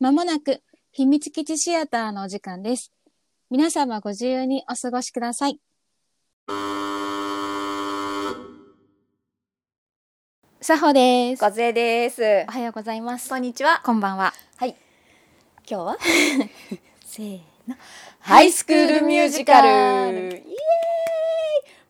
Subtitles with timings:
[0.00, 0.60] まもなく
[0.90, 2.90] 秘密基地シアターのお時間です。
[3.48, 5.60] 皆様ご自由にお過ごしください。
[10.60, 11.40] さほです。
[11.40, 12.50] 小杖ですお。
[12.50, 13.28] はようございます。
[13.28, 13.82] こんにちは。
[13.84, 14.32] こんばんは。
[14.56, 14.74] はい。
[15.70, 15.96] 今日は？
[17.06, 17.76] せーの。
[18.18, 19.68] ハイスクールミュージカル。
[19.68, 20.44] イエーイ。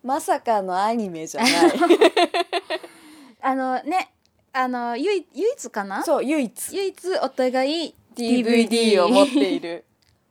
[0.02, 1.52] まさかのアニメじゃない。
[3.40, 4.13] あのね、
[4.56, 6.04] あの唯一唯一かな？
[6.04, 9.84] そう唯一唯一お互い DVD を持っている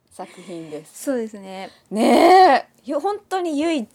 [0.09, 1.03] 作品です。
[1.03, 1.69] そうですね。
[1.91, 3.89] ねえ、よ本当に唯一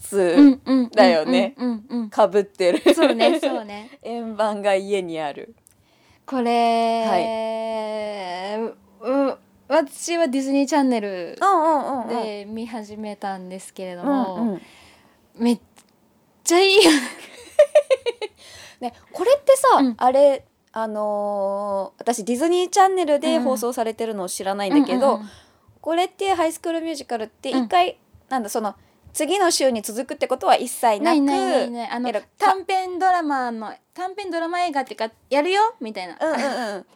[0.94, 2.10] だよねうんうんうん。
[2.10, 2.94] 被ってる。
[2.94, 3.88] そうね、そうね。
[4.04, 5.54] 円盤が家にある。
[6.26, 7.06] これ、
[9.00, 11.38] う私はディズニーチャンネル
[12.10, 14.62] で見始めたんですけれどうも、んうん。
[15.36, 15.60] めっ
[16.44, 16.90] ちゃいいよ
[18.80, 18.90] ね。
[18.90, 19.94] ね、これってさ、うん。
[19.96, 25.28] あれあのー私ディズニーチャンネルで放送されてるのを知らないんだけど、うんうんうん。
[25.80, 27.64] これってハイスクールミュージカルってうん。
[27.64, 28.74] 一回、なんだその
[29.12, 31.16] 次の週に続くってことは一切なく
[32.38, 35.74] 短編ドラマの短編ドラマ映画っていうかやるよ？
[35.80, 36.86] みたいな、うんうんうん。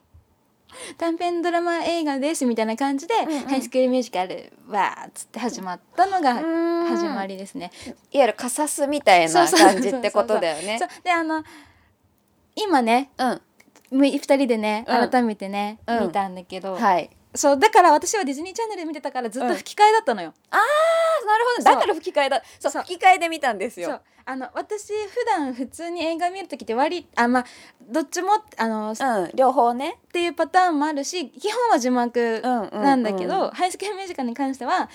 [0.98, 3.38] 短編ドラマ映画ですみたいな感じで、んうん。
[3.40, 6.34] ハイスクールミュージカルわーっつって始まったのが
[6.86, 7.70] 始まりりですね。
[7.86, 10.78] いわゆるカサスみたいな感じってことだよね。
[10.78, 10.88] そう。
[11.02, 11.42] であの
[12.56, 13.40] 今ねうん。
[13.90, 15.10] む二人でねうん。
[15.10, 16.06] 改めてね、うん。
[16.06, 17.10] 見たんだけど、はい。
[17.34, 20.34] そうだから私はディズニーチャンネルで見てたからずっと吹き替えだったのよ。
[20.50, 20.60] あな
[21.38, 21.64] るほど。
[21.64, 22.42] だから吹き替えだ。
[22.58, 22.82] そうそう。
[22.82, 23.88] 吹き替えで見たんですよ。
[23.88, 24.00] そう。
[24.24, 27.44] あの私普段普通に映画見る時って割あまあ
[27.90, 29.30] どっちもあの、っうん。
[29.34, 32.82] 両方ねていうパターンもあるし基本は字幕うんうんうん。
[32.82, 34.88] なんだけど、ハイスクールミュージカルに関しては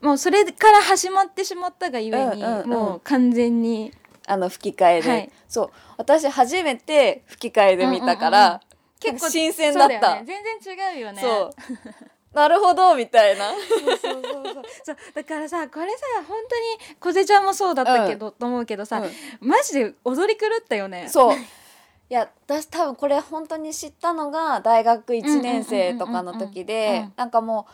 [0.00, 2.68] もうそれから始まってしまったがゆえに、うんうんうん。
[2.68, 3.92] もう完全に
[4.30, 5.30] あの吹き替えで、はい。
[5.48, 5.70] そう。
[5.96, 8.60] 私初めて吹き替えで見たから、うんうんうん
[9.00, 10.16] 結構新鮮だった。
[10.16, 11.22] ね、全然違うよね。
[11.22, 12.36] そう。
[12.36, 13.50] なるほどみたいな。
[13.50, 14.64] そうそうそうそう。
[14.84, 14.96] そう。
[15.14, 15.96] だからさこれさ
[16.28, 19.48] 本当に小瀬ちゃんもそうだったけど、と思うけどさ、うん。
[19.48, 21.08] マジで踊り狂ったよね。
[21.08, 21.36] そう。
[22.10, 27.12] いや私多分これ本当に知ったのが大学1年生とかの時うんうんうんうんでうん。
[27.16, 27.72] なんかもう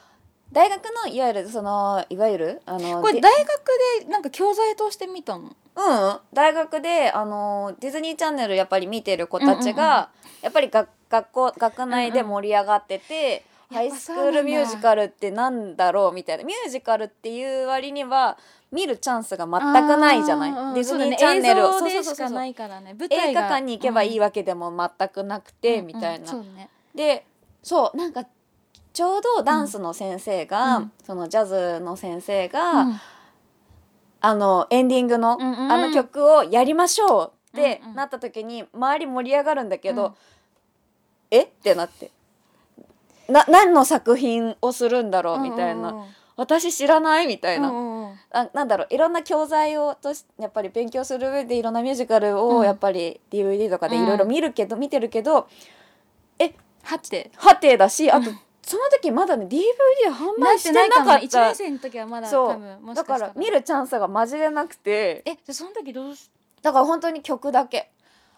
[0.52, 3.48] 大学のいわゆるそのいわゆるあのでこれ大学
[4.00, 5.56] でなんか教材として見たの？
[5.76, 6.18] うん。
[6.32, 10.10] 大学であのディズニーチャンネルやっぱり見てる子たちが、
[10.42, 16.44] やっぱりが学校学内で盛り上がってて、うんハイスクールミュージカルってなんだろうみたいな。
[16.44, 18.38] ミュージカルっていう割には
[18.70, 21.72] 見るチャンスが全くないじゃない、ディズニーチャンネルを。
[21.72, 22.52] そうそうそう映
[23.34, 26.26] 画館に行けばいいわけでも全くなくて、みたいな。
[26.26, 26.70] そうね。
[26.94, 27.26] で
[27.62, 28.24] そうなんか
[28.92, 30.92] ちょうどダンスの先生が、うん。
[31.04, 33.00] そのジャズの先生が、うん
[34.20, 35.72] あのエンディングの、うんうん。
[35.72, 37.94] あの曲をやりましょうってうんうん。
[37.96, 40.12] なった時に周り盛り上がるんだけど、うん。
[41.30, 41.42] え？
[41.42, 42.10] ってなって。
[43.28, 45.38] な何の作品をするんだろう？
[45.40, 46.04] みたいな、うんうん
[46.38, 47.26] 私知らない？
[47.26, 48.18] みたいな、うんうんうん。
[48.30, 48.94] あなんだろう？
[48.94, 52.36] いろんな教材をとしやっぱり勉強する上でいろんなミュージカルうん。
[52.58, 55.48] をやっぱり DVD とかでいろいろ見るけど、見てるけど
[56.82, 57.30] はって。
[57.36, 59.62] はてだしあと、うんその時まだね DVD
[60.10, 62.48] 販売しててないかった1年生の時はまだそう。
[62.50, 65.22] 多分もしだかしたから見るチャンスがマジでなくて。
[65.24, 66.28] えじゃあその時どうし
[66.62, 67.92] だから本当に曲だけ。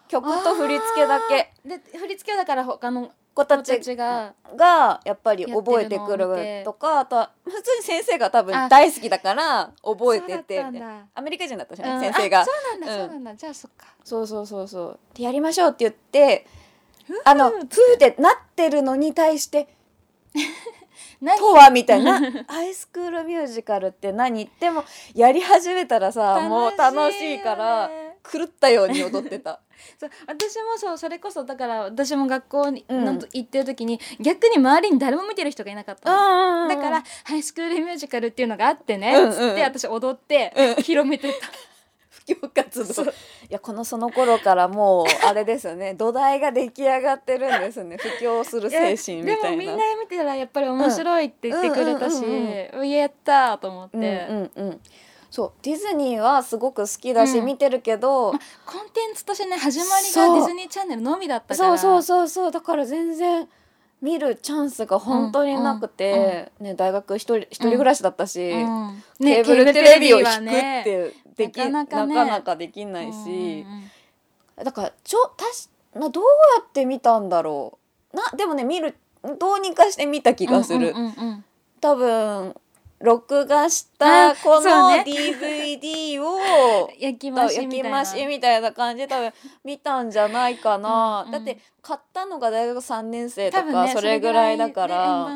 [0.07, 1.51] 曲と振り付けだけ。
[1.65, 10.63] で振り付けはだから他の子たちががやっぱり覚えてくるとかあとは普通に先生が多分あ大好きだから覚えてて
[11.15, 12.01] アメリカ人だったしね、うん。
[12.01, 12.41] 先生が。
[12.41, 12.99] あそうなんだうん。
[12.99, 13.35] そうなんだ。
[13.35, 13.87] じゃあそっか。
[14.03, 14.99] そうそうそうそう。
[15.15, 16.45] でやりましょうって言って
[17.25, 17.63] あのプー
[17.95, 19.78] ってなってるのに対して
[21.21, 22.19] 何 とはみたいな。
[22.47, 24.49] ハイスクールミュージカルって何？
[24.59, 27.89] でもやり始めたらさもう楽しいから
[28.31, 29.59] 狂ったように踊ってた。
[29.97, 33.05] そう私もそうそれこそだから私も学校に、うん。
[33.05, 40.83] の行ってる時に逆に周りに誰も見てる人がいなかったの、だからハイスクールミュージカルっていうのがあってね、うんうんつって私踊って、うん。
[40.83, 41.47] 広めてた。
[41.47, 41.68] 布
[42.35, 43.03] 教活動。
[43.03, 43.07] い
[43.49, 45.93] やこのその頃からもうあれですよね。
[45.97, 47.97] 土台が出来上がってるんですね。
[47.97, 49.41] 布教する精神みたいな。
[49.43, 52.31] でもみんな見てたらやっぱり面白いって言ってくれたし、うん
[52.73, 52.89] うんうん。
[52.89, 54.81] やったーと思って、うんうんうん。
[55.31, 55.51] そう。
[55.61, 57.45] ディズニーはすごく好きだし、うん。
[57.45, 61.77] 見てるけど、コンテンツとしてね始まりがディズニーチャンネルのみだったから。
[61.77, 62.51] そうそうそうそう。
[62.51, 63.47] だから全然
[64.01, 69.03] 見るチャンスが本当になくて、ね、大学一人一人暮らしだったし、うん。
[69.19, 70.81] ケーブルテレビを引くっはね。
[70.83, 71.13] て
[71.45, 72.15] でき、なかなかね。
[72.15, 73.65] なかなかできないし、
[74.55, 76.23] だからちょたしなどう
[76.57, 77.79] やって見たんだろ
[78.13, 78.15] う。
[78.15, 78.95] なでもね見る
[79.39, 80.93] どうにかして見た気がする、
[81.79, 82.55] 多分
[82.99, 88.05] 録画したあこの DVD を 焼き増しみたいな。
[88.05, 89.33] 増しみたいな感じで多分
[89.63, 91.31] 見たんじゃないかな、うんうん。
[91.31, 95.29] だって買ったのが大学3年生と多分ねかそれぐらいだから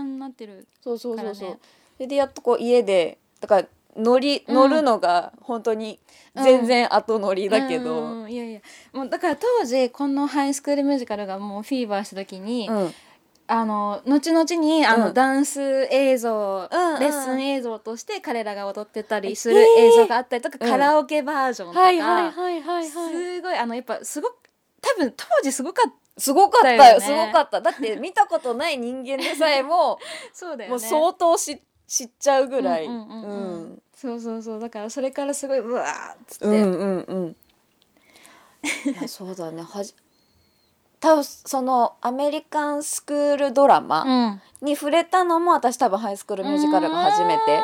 [0.82, 1.60] そうそうそうそう、
[1.96, 4.56] それでやっとこう家でだから乗りうん。
[4.56, 6.00] 乗るのが本当に
[6.36, 8.32] 全然後乗りだけど、うんうんうん。
[8.32, 8.62] いやいや。
[8.92, 12.94] もうだから当時このハイスクールミュージカルがもうフィーバーした時に、うん。
[13.46, 15.14] あの後々にあの、うん。
[15.14, 15.62] ダンス
[15.92, 16.70] 映像、
[17.00, 20.70] レッスン映像として彼らが踊ってたりする映像があったりとか、うん。
[20.70, 22.88] カラオケバージョンとか、はいはいはいはいはい。
[22.88, 24.36] すごいあのやっぱすごく
[24.82, 27.02] 多分当時すごかったすごかったよ。
[27.02, 27.60] すごかった。
[27.60, 29.98] だって見たことない人間でさえも
[30.32, 30.70] そうだよね。
[30.70, 33.24] もう相当し知っちゃうぐらい、うんうんうん。
[33.24, 33.34] うう
[33.70, 34.60] んんそうそうそう。
[34.60, 37.36] だからそれからすごいうわーっつって、うんうんうん。
[38.92, 39.62] いやそうだね。
[39.62, 39.94] はじ
[41.00, 44.42] 多分そのアメリカンスクールドラマうん。
[44.66, 47.62] に触れたのも私多分ハイスクールミュージカルが初めて。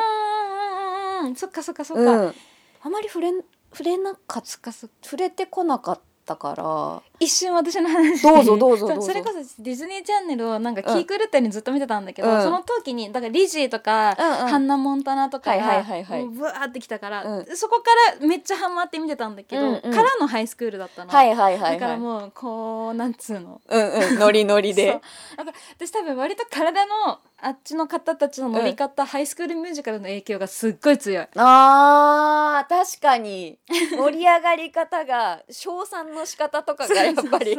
[1.24, 2.34] うんそっかそっかそっか、うん。
[2.82, 4.96] あまり触れん触れなかっそっかそっか。
[5.02, 8.22] 触れてこなかったから一瞬私の話。
[8.22, 9.06] どうぞどうぞそどうぞ。
[9.08, 12.42] それこそディズニーチャンネルをなんか気狂ったようにずっと見てたんだけど、うん。
[12.42, 14.48] その時にだからリジーとか、うんうん。
[14.48, 17.90] ハンナ・モンタナとかはいはいがブワーってきたから、うそこか
[18.20, 19.80] らめっちゃハマって見てたんだけど、うんうん。
[19.92, 23.60] からのハイスクールだったの、はいはいはいだからはいもうこうなんつうの。
[23.68, 24.18] うんうん。
[24.18, 25.00] ノリノリで。
[25.36, 31.26] から私多分割と体のあっちの方たちの乗り方、ハイスクールミュージカルの影響がすっごい強い。
[31.36, 33.58] あー確かに。
[33.96, 37.56] 盛り上がり方が称賛の仕方とかがやっぱり。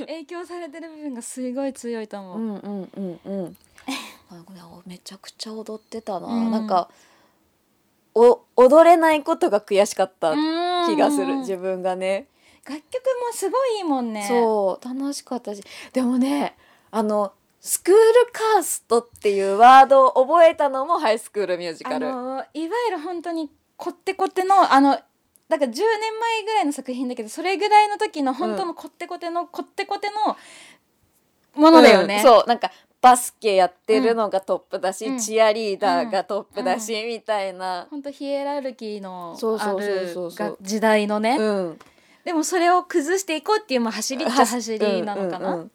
[0.00, 2.38] 影響されてる部分がすごい強いと思う。
[2.38, 3.56] うんうんうんうん。
[4.86, 6.50] めちゃくちゃ踊ってたな、うん。
[6.50, 6.90] なんか
[8.14, 10.34] お踊れないことが悔しかった
[10.86, 11.38] 気がする、うん。
[11.40, 12.26] 自分がね。
[12.68, 14.26] 楽曲もすごいいいもんね。
[14.28, 15.62] そう楽しかったし。
[15.92, 16.56] でもね
[16.90, 17.98] あのスクール
[18.32, 22.08] カーストっていうワードを覚えたのもハイスクールミュージカル。
[22.08, 24.98] あのいわゆる本当にこってこてのあの
[25.48, 30.36] だから10年前ぐらいの作品だけどそれぐらいの時の本当のこってこての、こってこての
[31.60, 32.16] ものだよね。
[32.16, 32.22] うん。
[32.22, 35.18] そうなんかバスケやってるのがトップだし、うん。
[35.18, 40.14] チアリーダーがトップだし、みたいな、本当ヒエラルキーのある
[40.60, 41.78] 時代のね、うん、
[42.24, 45.48] でもそれを崩していこうっていうまあ走りっちゃ走りなのかな。
[45.48, 45.70] うんうんうん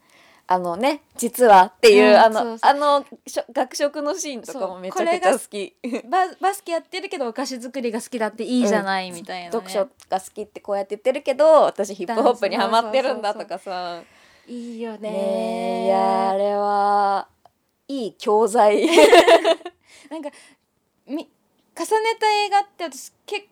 [0.46, 5.74] あのね実はっていう、うんあのあのしょ学食のシーンとかもめちゃくちゃ好き。
[6.10, 9.52] ババスケやってるけどお菓子作りが好きだっていいじゃないみたいな、ね。
[9.52, 14.02] 読書が好きってこうやって言ってるけど私ヒップホップにハマってるんだとかさ。
[14.48, 15.10] いいよね。
[15.10, 17.28] ねえいやあれは
[17.88, 18.86] いい教材。
[20.12, 20.30] なんか
[21.08, 21.30] み
[21.76, 23.48] 重ねた映画って私結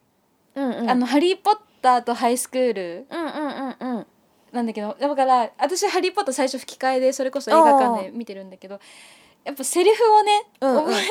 [0.55, 0.89] うんうん。
[0.89, 3.90] あの「ハリー・ポッター」と「ハイスクールうんうんうんうん」
[4.51, 8.79] なんだけどだから私「ハリー・ポッター」最初吹き替えでそれこそ映画館で見てるんだけど
[9.43, 10.93] やっぱセリフをね、うんうん。
[10.93, 11.03] 覚え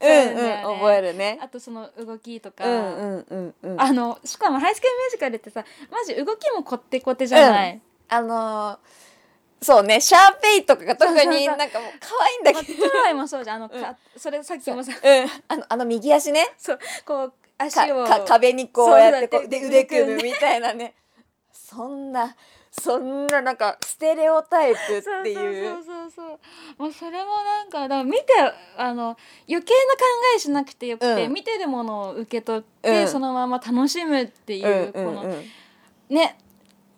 [0.00, 0.78] ちうんゃうんうん。
[0.80, 1.38] 覚えるね。
[1.40, 3.80] あとその動きとうか、んうんうんうん。
[3.80, 8.78] あのしかも「ハイスクール・ミュージカル」ってさマジ動きもこってこてじゃない、あのー
[9.62, 13.56] そうねシャーペイとかが特になんかもう可愛いんだまあけどトロイもそうじゃん。
[13.56, 14.92] あの、かそれさっきもさ。
[15.02, 15.24] う。
[15.24, 15.30] ん。
[15.48, 16.52] あのあの右足ね。
[16.58, 16.78] そう。
[17.06, 17.34] こうか
[17.64, 18.04] 足を。
[18.06, 20.92] か壁にこうやってこそううでだ腕組むみたいなね。
[21.50, 22.36] そんな
[22.80, 25.74] そんななんかステレオタイプっていう。
[25.74, 26.82] そうそうそうそう。
[26.82, 28.24] もうそれもなんかだから見て
[28.76, 29.16] あの
[29.48, 30.00] 余計な考
[30.36, 31.32] えしなくてよくて、うん。
[31.32, 33.08] 見てるものを受け取って、うん。
[33.08, 35.14] そのまま楽しむっていう、うんうん。
[35.16, 35.44] このうん
[36.08, 36.36] ね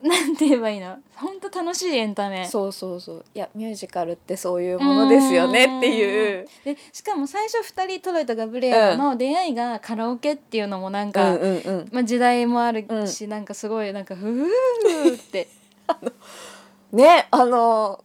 [0.03, 0.99] なんて言えばいいの？
[1.15, 2.47] 本当楽しいエンタメ。
[2.47, 3.25] そうそうそう。
[3.35, 6.47] いやミュージカルってそういうものですよねっていう。
[6.65, 11.89] でしかも最初2人トロイとガブリエラの出会いがカラオケっていうのもなんか、うんうんうん。
[11.93, 15.49] まあ、時代もあるし、うなんかすごいなんかふーって
[16.93, 18.05] ねあの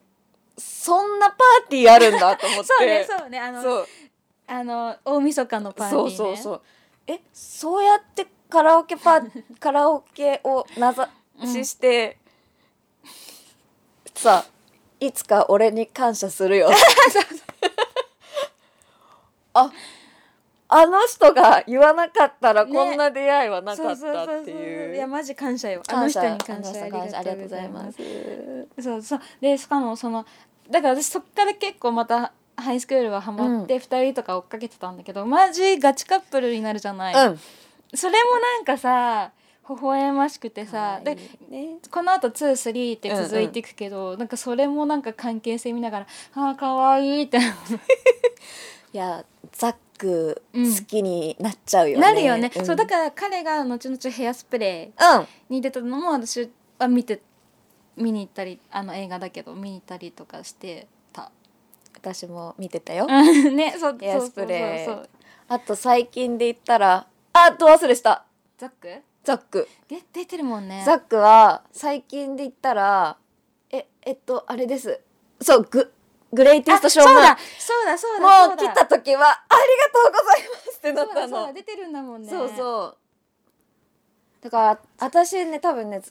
[0.58, 2.66] そんなパーティーあるんだと思って。
[2.78, 3.88] そうねそうねあのそう。
[4.48, 6.62] あの大晦日のパーティー、ね、そうそうそう。
[7.08, 10.94] えそうやってカラオケパー カラオケを名
[11.46, 12.18] 指しして、
[14.14, 14.46] さ
[15.00, 16.70] いつか俺に感謝するよ。
[19.54, 19.72] あ
[20.74, 22.72] あの人が言わなかったらね。
[22.74, 24.96] こんな出会いはなかったっていう。
[24.96, 25.84] いやマジ感謝よ。
[25.90, 27.98] あの人に感謝ありがとうございます。
[28.80, 29.22] そうそう。
[29.42, 30.26] でしかもその
[30.70, 37.40] だから私そっから結構またハイスクールはハマって2人とか追っかけてたんだけど、マジガチカップルになるじゃない、うん。
[37.94, 39.32] それもなんかさ
[39.68, 41.16] 微笑ましくてさ、で
[41.50, 41.80] ね。
[41.92, 47.40] このあと23って続いていくけど、なんかそれもなんか関係性見ながら「あーかわいい」って。
[48.94, 52.08] いやザックうん好きになっちゃうよね。
[52.08, 52.66] なるよね、ん。
[52.66, 55.20] そうだから彼が後々ヘアスプレうん。
[55.22, 57.22] ーに出たのも私は見て
[57.98, 61.32] 見に行ったりあの映画だけど見に行ったりとかしてた。
[61.94, 63.06] 私も見てたよ。
[63.52, 65.08] ねそうヘアスプレー。
[65.48, 68.26] あと最近で言ったらあど忘れした。
[68.58, 69.02] ザック？
[69.24, 69.68] ザック。
[69.88, 70.82] で出てるもんね。
[70.86, 73.18] ザックは最近で言ったら
[73.70, 75.00] ええっとあれです。
[75.42, 75.94] そうグ
[76.34, 78.48] グレイティストショーマンあそうだそうだそうだ。
[78.48, 79.62] もう来た時はあり
[79.94, 81.48] がとうございますってなったの。
[81.48, 82.98] だ出てるんだもんねそうそう
[84.44, 86.02] だから私ね多分ね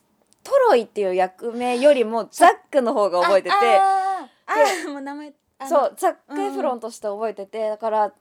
[0.43, 5.33] トロイっていう役名よりもザックの方が覚えててああもう名前
[5.69, 8.13] そうザック・エフロンとして覚えてて、だから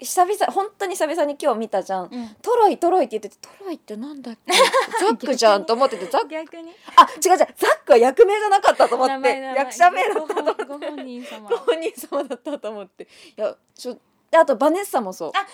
[0.00, 2.28] 久々本当に久々に今日見たじゃん、うん。
[2.42, 4.52] トロイトロイって言っててトロイってなんだっけ？
[4.98, 6.28] ザックじゃんと思っててザック。
[6.28, 6.72] 逆に。
[6.96, 7.48] あ違う違うザッ
[7.84, 9.38] クは役名じゃなかったと思って。
[9.56, 10.64] 役者名だったと思って。
[10.64, 11.48] ご本人様。
[11.48, 13.04] ご本人様だったと思って。
[13.04, 13.98] いやちょ
[14.30, 15.32] であとバネッサもそう。
[15.34, 15.46] あ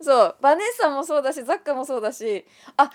[0.00, 2.44] そうバネッサもそうだしザックもそうだし。
[2.76, 2.90] あ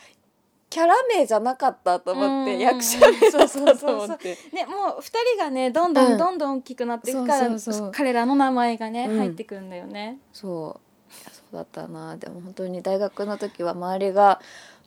[0.70, 4.38] キャラ名じゃなかったと思って役者名だったと思って。
[4.52, 6.16] ねもう二人がねどんどうん。
[6.16, 7.50] んどんどん大きくなっていくから、
[7.92, 9.18] 彼らの名前がね、うん。
[9.18, 10.20] 入ってくるんだよね。
[10.34, 11.14] そう。
[11.32, 12.18] そうだったな。
[12.18, 14.42] でも本当に大学の時は周りが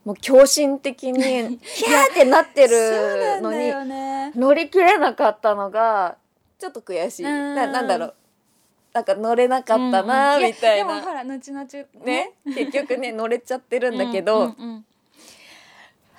[0.05, 1.23] もう狂信的に
[1.65, 3.73] ヒャーってなってるのに
[4.39, 6.17] 乗り切れなかったのが
[6.59, 7.25] ちょっと悔しい。
[7.25, 7.55] うん。
[7.55, 8.15] ななんだろう。
[8.93, 11.67] なんか乗れなかったなみたいやでもなほら後々
[12.05, 12.33] ね。
[12.45, 14.85] 結局ね乗れちゃってるんだけど、うん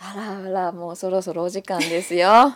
[0.03, 2.55] あらあらもうそろそろお時間ですよ。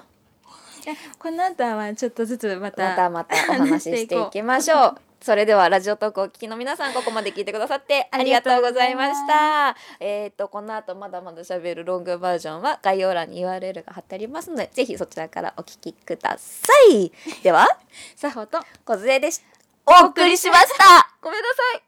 [1.17, 4.95] この後はちょっとずつまたまたまたお話ししていきましょう。
[5.21, 9.75] それではラジオトークをお聞きの皆さんここまで聞いてくださってありがとうございました。
[9.99, 17.11] えっ、とこの後まだまだ喋るロングバージョンは概要欄に URL が貼ってありますのでぜひそちらからお聞きください。
[17.41, 17.67] では
[18.15, 19.41] さほと小杖でし
[19.85, 21.09] お送りしました。
[21.21, 21.83] ごめんなさい。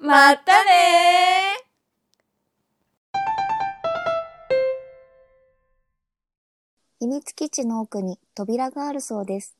[0.04, 1.73] またね
[7.04, 9.54] 秘密基地の奥に扉があるそうです。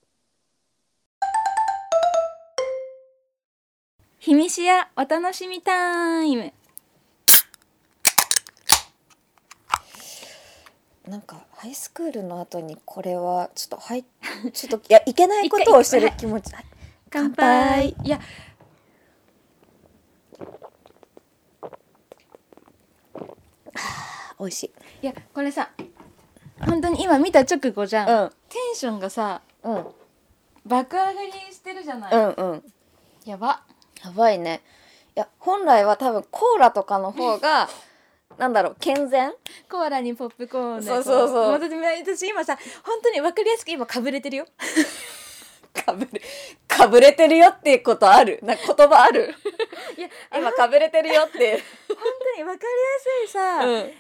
[4.19, 6.55] ひみしやお楽しみタイム。
[11.07, 14.07] なんかハイスクールの後にこれはちょっとはい
[14.55, 16.51] ちょっといやいけないことをしてる気持ち。
[17.13, 17.95] 乾杯。
[18.05, 18.19] いや。
[24.41, 24.73] 美味しい。
[25.03, 25.69] いやこれさ
[26.67, 28.31] 本当に今見た直後じゃん、うん。
[28.49, 29.87] テンションがさうん。
[30.67, 32.63] 爆上がりしてるじゃない、うんうん。
[33.25, 33.63] やば。
[34.05, 34.63] やばいね。
[35.17, 37.69] いや本来は多分コーラとかの方が
[38.39, 39.33] なんだろう健全？
[39.71, 41.59] コーラにポップコーンでそうそうそう。
[41.59, 44.47] こ私私今さ本当に分かりやすく今かぶれてるよ。
[45.75, 46.21] かぶれ
[46.69, 48.39] かぶれてるよってことある。
[48.43, 49.35] なんか言葉ある？
[49.97, 51.97] いや今かぶれてるよって本
[52.35, 52.73] 当に分かり
[53.23, 53.93] やすいさ、うん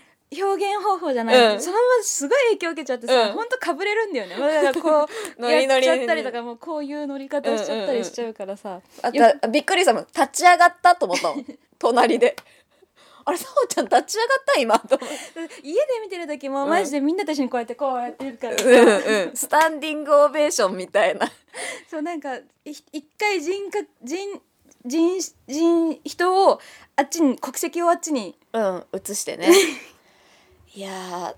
[0.43, 1.61] 表現方法じゃない、うん。
[1.61, 3.33] そのまますごい影響受けちゃってさ、うん。
[3.33, 4.37] 本当かぶれるんだよね。
[4.37, 10.07] だからこう やっちゃったりとかもうこういう乗り方しちゃったりしちゃうからさ、あたびっくりしたもん。
[10.07, 11.47] 立ち上がったと思ったもん。
[11.79, 12.37] 隣で。
[13.27, 14.79] あれさおちゃん立ち上がった今？
[14.81, 14.99] と
[15.63, 18.59] 家で見てる時もマジでみんなと一緒にこうやってこうやってるから。
[18.59, 19.37] さ、うんうん。
[19.37, 21.31] スタンディングオベーションみたいな。
[21.91, 24.43] そうなんかい一回人か人
[24.85, 26.61] 人人人を
[26.97, 28.37] あっちに国籍をあっちに。
[28.53, 29.49] うん映してね
[30.75, 31.35] いや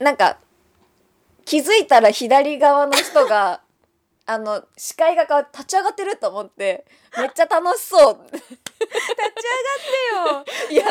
[0.00, 0.38] ーなんか
[1.44, 3.62] 気づいたら左側の人が
[4.28, 6.84] あの視界が立ち上がってると思って
[7.16, 8.18] めっちゃ楽しそう。
[8.32, 8.58] 立ち上
[10.20, 10.70] がってよ。
[10.70, 10.84] いや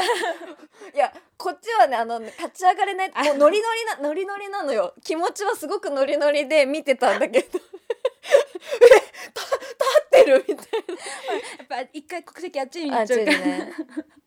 [0.93, 3.09] いやこっちはねあの立ち上がれない。
[3.09, 4.93] もうノリノリなノリノリなのよ。
[5.03, 7.59] 気持ちはすごくノリノリで見てたんだけど
[10.21, 10.65] ってるみたい
[11.59, 13.71] やっぱ一回国籍あっちに行っちゃうから、ね。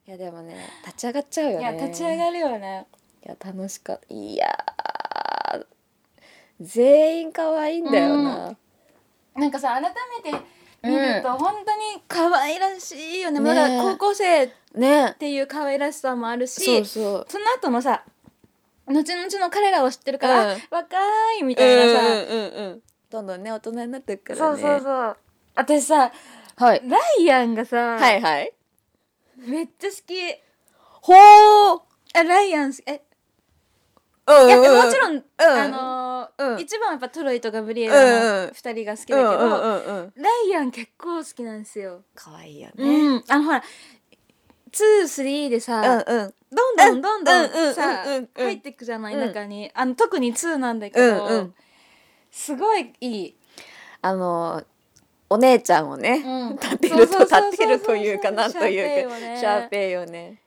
[0.07, 2.87] いやでもね立ち上がっちゃうよいねや立ち上がるよね。
[3.25, 4.15] いや楽しかった。
[4.15, 5.67] いやー
[6.61, 8.57] 全員可愛いんだよな、
[9.37, 9.83] なんかさ改
[10.25, 10.39] めて
[10.83, 17.27] 見ると本当に可愛らしいよね,、ねだから高校生っねていう可愛らしさもあるしそうそう。
[17.29, 18.05] その後のさ
[18.87, 20.59] 後々の彼らを知ってるから、うん。
[20.59, 20.97] あ若
[21.39, 22.65] いみたいなさ、うんうんうん。
[22.65, 24.61] うんどんどんね大人になっていくからね。
[24.61, 25.17] そうそうそう
[25.59, 26.13] 私さ
[26.57, 26.83] はい。
[26.89, 28.53] ライアンがさ、はいはい。
[29.39, 30.15] めっちゃ好き。
[31.03, 31.81] ほー。
[32.15, 33.03] あライアンえ
[34.27, 35.25] うんいやもちろん、ん。
[35.39, 36.61] あのーうん。
[36.61, 38.51] 一番はやっぱトロイとガブリエルうんうのん。
[38.55, 40.13] 二人が好きだけど、うんうんうんうん。
[40.17, 42.03] ライアン結構好きなんですよ。
[42.15, 42.85] 可愛いよね。
[42.85, 43.63] うん、あのほら
[44.71, 46.35] 23でさ、うんうん。
[46.55, 48.45] どんどんどんどうんうんんさうんうんうん。
[48.47, 49.73] 入っていくじゃないうん中に。
[49.75, 51.55] あの特に2なんだけど、うんうん。
[52.31, 53.37] すごいいい。
[54.03, 54.63] あの
[55.31, 56.57] お姉ちゃんをね、うん。
[56.57, 60.41] 立てると立てるというかなんというかシャーペイをね。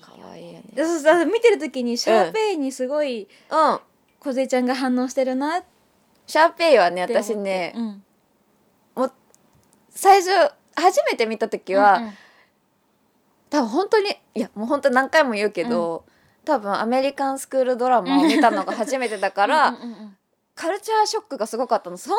[0.00, 0.64] 可愛いよね。
[0.72, 3.80] でそう見てる時にシャーペイにすごいうん。
[4.20, 5.62] 梢ちゃんが反応してるな。
[6.26, 8.02] シャーペイはね私ね、うん。
[9.90, 10.30] 最初
[10.74, 12.12] 初めて見た時は、うんうん。
[13.48, 16.04] 多分本当にいやもう本当何回も言うけど、
[16.44, 20.16] 多分アメリカンスクールドラマを見たのが初めてだから、うんうんうん。
[20.54, 21.96] カルチャーショックがすごかったの。
[21.96, 22.18] そんな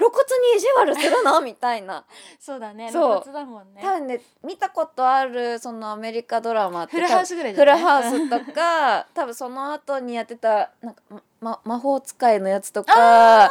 [0.00, 1.40] 露骨に意地悪するの？
[1.40, 2.04] みたいな。
[2.40, 2.90] そうだね。
[2.90, 3.22] そう。
[3.22, 3.82] 露骨だもんね。
[3.82, 11.02] 多分ね見たことあるそのアメリカドラマってフルハウスぐらいフルハウスとか 多分その後にやってたなんか、
[11.40, 13.50] ま、魔法使いのやつとか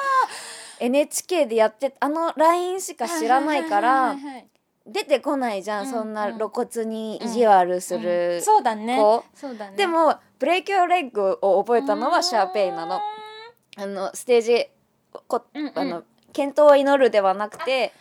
[0.79, 4.15] NHK でやってあの LINE しか知らないから
[4.87, 8.97] 出てこないじゃん、うんそんな露骨に意地悪すうんるそうだね。
[8.97, 9.77] 子、そうだね。
[9.77, 12.99] でも break your leg を覚えたのはシャーペイなの。
[13.77, 14.67] あのステージ
[15.27, 15.73] こ、うんうん。
[15.75, 16.03] あの
[16.33, 17.93] 健闘を祈るではなくて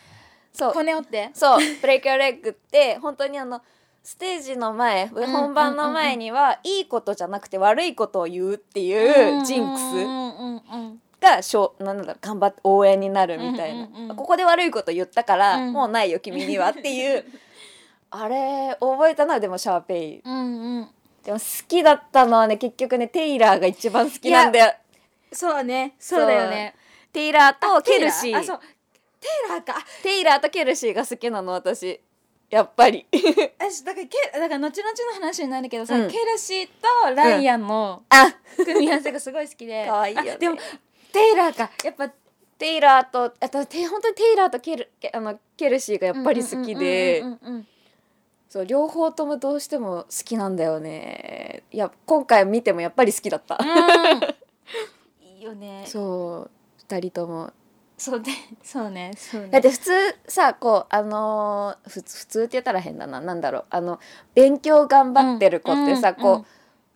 [0.53, 0.73] そう。
[0.73, 1.29] 骨折って。
[1.33, 1.59] そう。
[1.81, 3.61] break your leg って本当にあの
[4.03, 9.83] ステージの前ん本番の前には、いいことじゃなくて悪いことを言うっていうジンクス
[11.19, 15.73] がしょうなんだ頑張って応援になるみたいな、ここで悪いこと言ったから、うん。
[15.73, 17.25] もうないよ君にはっていう。
[18.11, 20.21] あれ覚えたのはでもシャーペイ。
[20.25, 20.87] うんうん。
[21.23, 24.73] でも好きだったのはね結局ねテイラーが一番好きなんだよ。
[25.31, 25.93] そうね。
[25.99, 26.73] そうだよね
[27.11, 28.37] テイラーとケルシー。
[28.37, 28.59] あそう。
[29.19, 29.77] テイラーか。
[29.77, 31.99] あテイラーとケルシーが好きなの私。
[32.49, 33.05] やっぱり。
[33.59, 36.09] 私だからケだから後々の話になるけどさ、うん。
[36.09, 38.33] ケルシーとライアンのあ。
[38.57, 39.85] 組み合わせがすごい好きで。
[39.89, 40.31] 可愛いよね。
[40.31, 40.57] あでも
[41.11, 41.71] テイラーか。
[41.83, 42.09] やっぱ
[42.57, 47.23] テイラーとあとテ本当にテイラーとケルケあのケルシーがやっぱり好きで。
[48.49, 51.63] そう両方ともどうしても好きなんだよね。
[51.71, 54.23] いや今回見てもやっぱり好きだった、うん。
[55.37, 55.83] いいよね。
[55.85, 56.58] そう
[56.89, 57.53] 二人とも。
[57.97, 58.31] そうで
[58.63, 59.11] そうね。
[59.15, 59.49] そうね。
[59.49, 59.91] だって普通
[60.27, 63.21] さこうあのー普通って言ったら変だな。
[63.21, 63.65] なんだろう。
[63.69, 63.99] あの
[64.33, 66.45] 勉強頑張ってる子ってさ、うんこう、うん。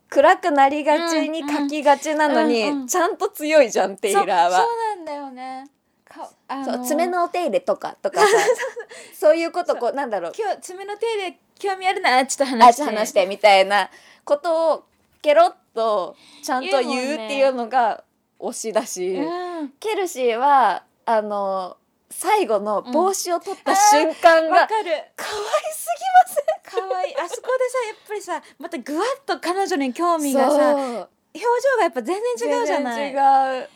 [0.09, 2.87] 暗くなりがちに書きがちなのに、うんうん。
[2.87, 4.51] ちゃんと強いじゃんテイラーは。
[4.51, 5.65] そうそうなんだよね。
[6.05, 8.27] かあそう爪のお手入れとかとかさ
[9.13, 9.35] そう。
[9.35, 10.33] いうことこうなんだろう。
[10.37, 12.25] 今日爪の手入れ興味あるな。
[12.25, 12.83] ちょっと話して。
[12.83, 13.89] あ話してみたいな
[14.23, 14.85] ことを
[15.21, 18.03] ケロッとちゃんと言うっていうのが
[18.49, 19.69] 推しだし、うん。
[19.79, 21.77] ケルシーはあの
[22.09, 24.91] 最後の帽子を取った瞬間がわかる。
[25.15, 25.87] 可愛す
[26.63, 27.15] 可愛い。
[27.15, 32.95] あそこでさやっぱりさまたぐわっと彼女に興ぎま味がさ表情がやっぱ全然違うじゃない。
[32.95, 33.69] 全然違う。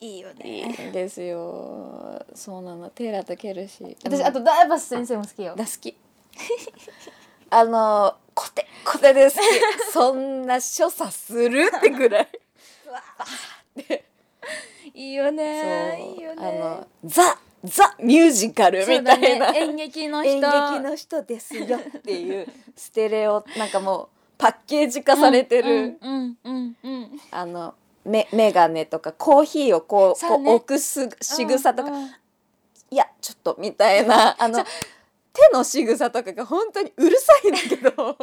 [0.00, 2.24] いいよいいんですよ。
[2.34, 2.88] そうなの。
[2.90, 3.96] テイラーとケルシー。
[4.04, 5.54] 私、うんあとダイバス先生も好きよ。
[5.54, 5.96] が好き。
[7.50, 9.36] あのコテコテで好き。
[9.92, 12.28] そんな所作するってぐらい
[14.94, 16.14] いいよね。
[16.16, 16.46] いいよね。
[16.46, 19.60] あのザザミュージカルみたいな、ね。
[19.60, 20.32] 演劇の人。
[20.32, 26.76] 演劇の人ですよっていうステレオなんかもうパッケージ化されてる、うんうん
[27.30, 27.74] あの
[28.04, 32.10] メメガネとかコーヒーをこうねこう置くす仕草とか、うんうん。
[32.90, 34.64] いやちょっとみたいなあの
[35.32, 38.16] 手の仕草とかが本当にうるさいんだけど。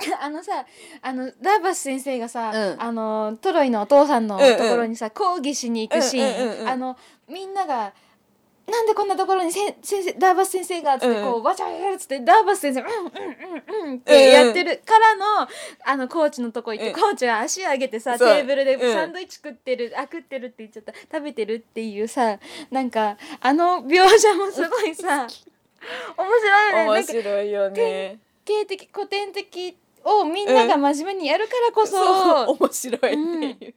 [0.20, 0.64] あのさ
[1.02, 2.82] あのダーバス先生がさ、うん。
[2.82, 6.68] あのトロイのお父さんのとうんうんころにさ、講義しに行くシーン、うんうんうんうん。
[6.68, 6.96] あの
[7.28, 7.92] みんなが
[8.66, 11.32] 「なんでこんなところにせん先生ダーバス先生が」つってうんうん。
[11.32, 15.48] こうわちゃわちゃっつってダーバス先生「うんうんうんうん」ってやってるからの
[15.84, 17.00] あのコーチのとこ行って、うん。
[17.00, 18.94] コーチが足上げてさテーブルでうん。
[18.94, 20.94] サンドイッチ食ってる、あ食ってるって言っちゃった。
[20.94, 22.38] 食べてるっていうさ
[22.70, 25.49] なんかあの描写もすごいさ 面
[25.80, 28.18] 白い面か白いよね。
[28.44, 33.74] 形的古典的をみんなが真面目にやるからこそ、面白いっていう、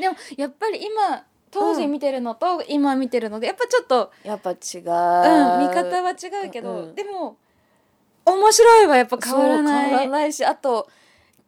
[0.00, 4.84] でもやっぱり今当時見てるのと今見てるのでやっぱちょっと、やっぱ違う、うん、見
[5.74, 7.36] 方は違うけど、うんでも
[8.26, 10.08] 面白いはやっぱ変わらなそう変わらい。
[10.08, 10.88] ないしあと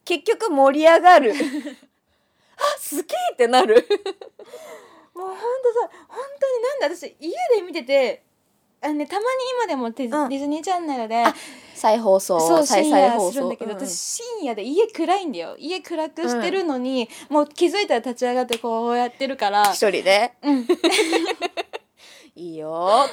[0.05, 1.33] 結局盛り上がる。
[2.59, 3.75] あすげえってなる。
[5.15, 5.41] もうほんと
[5.73, 8.26] さ本当になんで私家で見てて
[8.87, 9.27] あの、ね、たまに
[9.59, 10.29] 今でもテ、うん。
[10.29, 11.25] ディズニーチャンネルで
[11.75, 13.33] 再放送そう再深夜再放送。
[13.33, 13.79] するんだけど、うん。
[13.79, 15.57] うん私深夜で家暗いんだよ。
[15.59, 19.73] 家暗くしてるのに、もう気づいたら立ち上がってこうやってるから。
[19.73, 20.33] 一人で？
[20.43, 20.67] うん。
[22.37, 22.71] いいよ。
[22.71, 23.07] が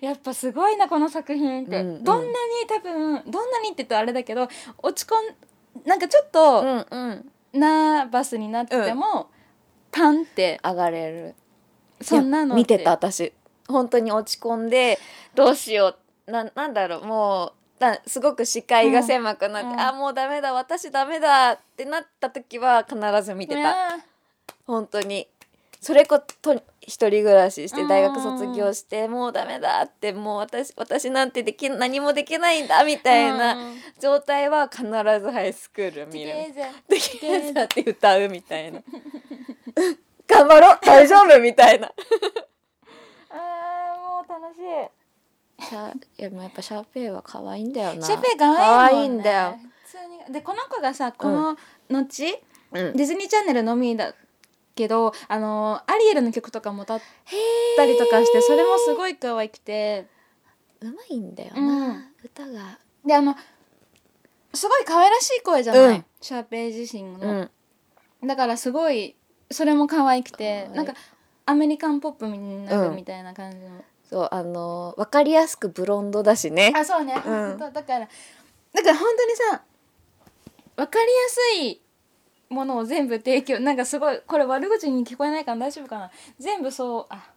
[0.00, 2.04] やっぱすごいなこの作品って、うんうん。
[2.04, 2.32] どんなに
[2.68, 4.46] 多分どんなにって言うとあれだけど
[4.82, 5.14] 落ち込
[5.84, 7.32] んなんかちょっとうんうん。
[7.52, 9.30] ナーバスになってても、
[9.90, 10.60] パンって。
[10.62, 11.34] 上がれる。
[12.00, 13.32] そんなの見ってた私
[13.68, 14.98] 本当に落ち込んで
[15.34, 16.30] どうしよう。
[16.30, 17.06] ななんだろう。
[17.06, 19.80] もうだすごく視界が狭くなって、うん。
[19.80, 20.52] あもうダメだ。
[20.52, 21.52] 私ダメだ。
[21.52, 24.04] ってなった時は必ず見てた、ね
[24.66, 25.28] 本当に。
[25.80, 27.88] それこと一人暮らししてうん。
[27.88, 33.76] 大学卒業してもうダメだってもう私私なんてでき何もできないんだみたいなうん。
[34.00, 36.32] 状態は必ずハイスクール見る。
[36.88, 38.80] できるだって歌うみたいな。
[40.26, 40.78] 頑張ろう。
[40.82, 41.92] 大丈夫みたいな
[43.30, 44.62] あーもう楽しい。
[45.60, 48.06] シャいやもうやっぱシャーペイは可愛いんだよな。
[48.06, 51.56] シャーペイ可愛いもん、ね、可愛いんだよ、普通にでこの子がさこの
[51.90, 52.38] 後、
[52.72, 52.96] うん。
[52.96, 54.14] ディズニーチャンネルのみだ
[54.74, 57.00] けどあのアリエルの曲とかも歌っ
[57.76, 60.06] たりとかしてそれもすごい可愛くて。
[60.80, 62.04] うまいんだよな、うん。
[62.22, 62.78] 歌が。
[63.04, 63.34] であの
[64.54, 66.04] すごい可愛らしい声じゃない、うん。
[66.20, 67.50] シャーペイ自身うの、ん。
[68.24, 69.16] だからすごい
[69.50, 70.76] それも可愛くて可愛い。
[70.76, 70.94] なんか
[71.48, 76.74] アメリカンポップになるみたいな感じの、そうあの分かりやすくブロンドだしね。
[76.76, 77.18] あそうね、う
[77.54, 77.58] ん。
[77.58, 78.06] だからだから
[78.94, 79.62] 本当にさ
[80.76, 81.80] 分かりやすい
[82.50, 86.10] ものを全部提供なんかすごいこれ悪口に聞こえないから大丈夫かな。
[86.38, 87.30] 全部そうあ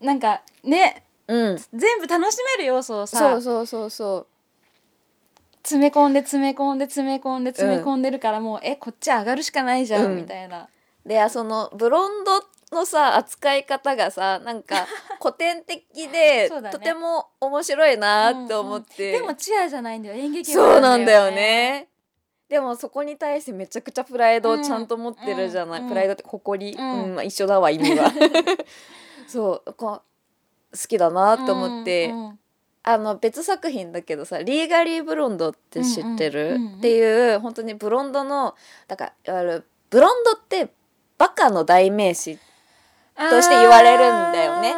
[0.00, 1.56] なんかねうん。
[1.72, 4.26] 全部楽しめる要素をさそうそうそうそう。
[5.62, 10.16] 詰め込んで詰め込んで詰め込んで詰め込んでるから、もうえこっち上がるしかないじゃん、うん。
[10.16, 10.68] みたいな。
[11.06, 12.42] でそのブロンド
[12.72, 14.86] のさ扱い方がさなんか
[15.20, 16.70] 古典的で、ね。
[16.70, 20.14] とても面白いなって思って、でもチアじゃないんだよ。
[20.14, 21.88] 演劇部そうなんだよね。
[22.48, 25.88] でもそこに対してめちゃくちゃプライドをちゃんと持ってるじゃない、うん。
[25.88, 28.10] プライドって誇り、ううんんまあ、一緒だわ意味は。
[29.28, 30.02] そうこ
[30.72, 32.40] う好きだなって思って、うんうん
[32.82, 36.78] あの別作品だけどさ「リーガリー・ブロンド」って知ってる、うんうんうんうん。
[36.78, 38.54] っていう本当にブロンドの
[38.88, 40.72] だからいわゆるブロンドって
[41.18, 42.38] バカの代名詞
[43.16, 44.72] として言われるんだよね。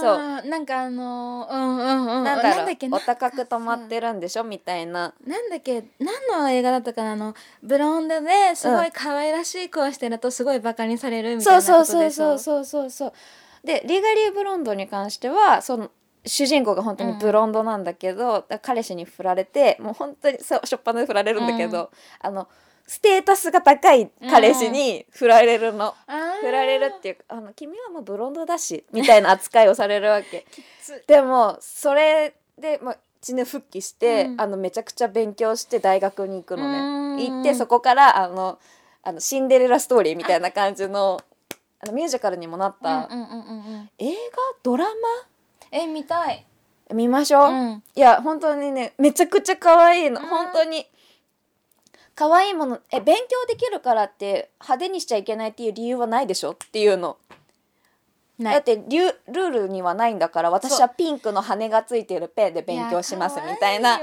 [0.00, 0.48] そう。
[0.48, 2.24] なんかあのうんうんうん。
[2.24, 4.44] なんだっけお高く止まってるんでしょ？
[4.44, 5.14] みたいな。
[5.26, 5.84] なんだっけ？
[6.00, 7.12] 何の映画だったかな？
[7.12, 12.38] あのブロンドですごい可愛らしい子をしてるとすごいバカにされるみたいそうそうなことでしょ？
[12.38, 13.14] そうそうそうそうそ
[13.64, 15.90] うでリーガリー・ブロンドに関してはその
[16.26, 21.90] 主人公が本当にブロンドなんだけど、彼氏に振られてもう本当にそうしょっぱなで振られるんだけど、う
[22.20, 22.48] あの
[22.86, 25.94] ステータスが高い彼氏に振られるの、
[26.40, 30.44] 振られるっていうかあの君はもうブロンドだしみたいな扱いをされるわけ。
[30.82, 31.02] つ。
[31.06, 34.40] でもそれで、まあ、地ぬ復帰して、うん。
[34.40, 37.16] あのめちゃくちゃ勉強して大学に行くのうん。
[37.16, 38.58] ね行ってそこからあの
[39.02, 41.20] あのシンデレラストーリーみたいな感じの
[41.80, 43.08] あのミュージカルにもなった、
[43.98, 44.38] 映画？
[44.62, 44.86] ドラ
[45.72, 46.46] え見たい。
[46.90, 47.82] マ見ましょう、うん。
[47.94, 50.26] いや本当にねめちゃくちゃ可愛いの、うん。
[50.26, 50.86] 本当に
[52.22, 57.16] 可愛いものえ勉強できるからって派手にしちゃいけないっていう理由はないでしょっていうの。
[58.38, 58.54] ない。
[58.54, 64.00] だってルールにはないんだから私はピンクの羽がついてるペンで勉強しますみたいなっ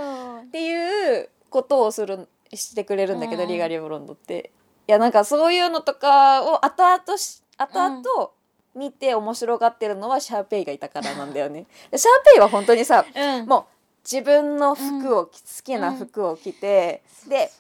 [0.51, 3.47] ていうことをするしてくれるんだけど、うん。
[3.47, 4.51] リガリー・ブロンドって。
[4.86, 8.03] いやなんかそういうのとかを後々し後々
[8.75, 11.67] 見て面白がってるのはシャーペイがいたからなんだよね。
[11.89, 13.45] でシャーペイは本当にさうん。
[13.45, 15.32] もう自分の服を、好
[15.63, 17.51] きな服を着て、で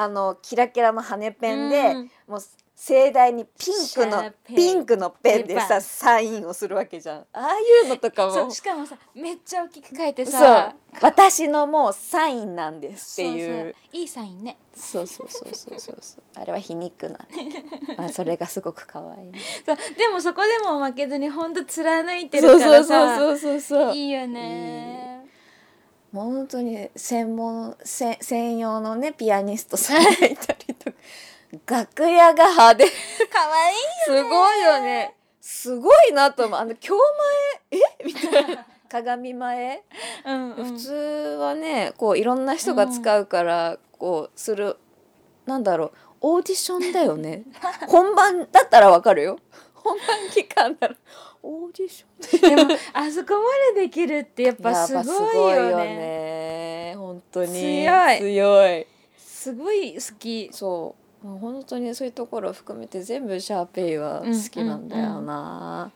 [0.00, 2.10] あのキラキラの羽ペンで、うん。
[2.28, 2.40] もう
[2.76, 7.18] 盛大にピンクのピンクのペンでさサインをするわけじゃん。
[7.18, 8.48] ああいうのとかも。
[8.52, 13.74] しかもさめっちゃ大きく書いてさ私のもうサインなんですっていう。
[13.92, 14.56] いいサインね。
[14.72, 16.22] そうそうそうそうそうそう。
[16.40, 17.18] あれは皮肉な
[17.98, 19.32] まあそれがすごく可愛い。
[19.66, 19.76] そう。
[19.96, 23.16] でもそこでも負けずにほんと貫いてるからさ。
[23.16, 23.96] そうそうそうそうそう。
[23.96, 25.26] いいよね
[26.12, 30.96] 本当に専門せ専用のねピアニストさんがいたりとか
[31.66, 32.84] 楽屋が派手。
[33.30, 35.14] 可愛いすごいよね。
[35.40, 36.58] すごいなと思う。
[36.58, 36.90] あの今日
[37.70, 37.80] 前？
[37.80, 38.04] え？
[38.04, 38.66] みたいな。
[38.88, 39.84] 鏡前、
[40.24, 40.72] うんうん。
[40.72, 40.92] 普通
[41.40, 44.76] はねこういろんな人が使うから、こうする
[45.46, 45.92] なんだろう。
[46.20, 47.42] オーディションだよね。
[47.86, 49.38] 本番だったらわかるよ。
[49.74, 50.96] 本番期間なら
[51.42, 52.56] オーディション？
[52.56, 55.84] でもあそこまでできるってやっぱすごいよよね。
[56.92, 57.52] ね本当に。
[57.52, 58.18] 強い。
[58.18, 58.86] 強い。
[59.16, 60.50] すごい好き。
[60.52, 61.26] そう。
[61.26, 65.90] もう本当にそういうところを含めて全部シャーペイは好きなんだよな、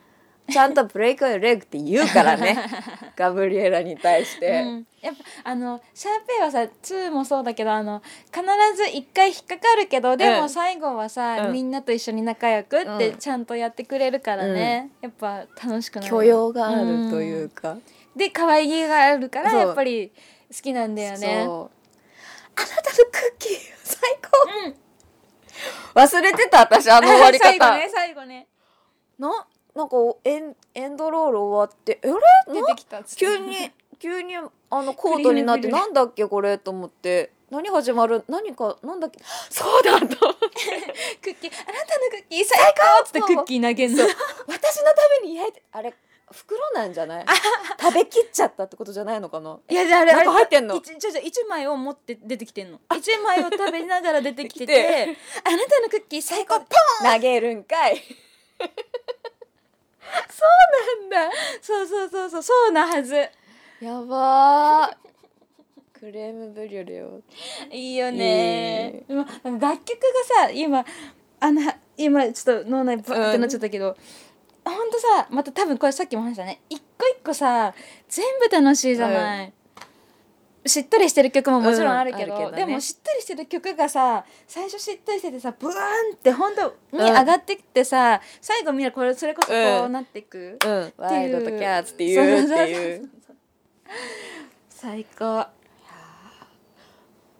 [0.50, 2.58] ちゃんとブレイクレッグって言うからね。
[3.16, 8.02] ガブリエラに対しうて、ん、やっぱあのシャーペイはさ2もそうだけどあの
[8.32, 8.42] 必
[8.76, 10.42] ず一回引っかかるけどでうん。
[10.42, 11.52] も最後はさ、うん。
[11.52, 13.18] みんなと一緒に仲良くってうん。
[13.18, 16.10] ちゃんとやってくれるからね、やっぱ楽しくなる。
[16.10, 17.76] 許容があるというか、
[18.16, 20.12] で可愛げがあるからやっぱり
[20.50, 21.28] 好きなんだよね。
[21.28, 24.74] あなたのクッキー最高。
[25.94, 27.48] 忘れてた私あの終わり方。
[27.48, 28.48] 最後ね最後ね。
[29.18, 32.06] ななんかエンエンドロール終わってあ
[32.52, 32.60] れ？
[32.60, 33.24] 出てきたっつって。
[33.26, 36.58] 急に急にあの コートになってなんだっけこれ？
[36.58, 37.32] と思って。
[37.50, 38.24] 何始まる？
[38.28, 39.20] 何かなんだっけ？
[39.50, 40.14] そうだと ク
[41.30, 41.52] ッキー。
[41.52, 44.04] あなたのクッキー最高っつってクッキー投げんの。
[44.04, 45.94] 私のために焼いてあれ
[46.30, 47.26] 袋なんじゃない？
[47.80, 49.58] 食べきっちゃったってことじゃないのかな？
[49.68, 50.76] いやじゃああれなんか入ってんの？
[50.76, 50.88] 一
[51.22, 52.80] 一枚を持って出てきてんの。
[52.96, 56.58] 一枚を食べながら出てきててあなたのクッキー最高。
[56.60, 56.64] ポ
[57.08, 58.02] ン投げるんかい
[60.12, 61.36] なんだ。
[61.60, 62.42] そうそうそうそう。
[62.42, 63.14] そうなはず。
[63.80, 64.96] やばー。
[65.98, 67.20] クレームブリュレを。
[67.70, 69.04] いいよね。
[69.08, 69.24] でも
[69.58, 70.84] 楽曲がさ今
[71.40, 71.60] あの
[71.96, 73.96] 今ちょっと脳内バーってなっちゃったけど、
[74.64, 76.60] ほんとさまた多分これさっきも話したね。
[76.68, 77.74] 一個一個さ
[78.08, 79.52] 全部楽しいじゃない、
[80.64, 82.56] しっとりしてる曲ももちろんあるけど,、うんどね。
[82.58, 87.04] でもしっとりしてる曲がさ最初しっとりしててさブワーンってほんとにうん。
[87.04, 89.92] 上がってきてさ、最後見るこれそれこそこううん。
[89.92, 90.92] なっていく、うん。
[90.96, 93.10] ワイルドとキャッツっていうっていう。
[94.68, 95.46] 最高。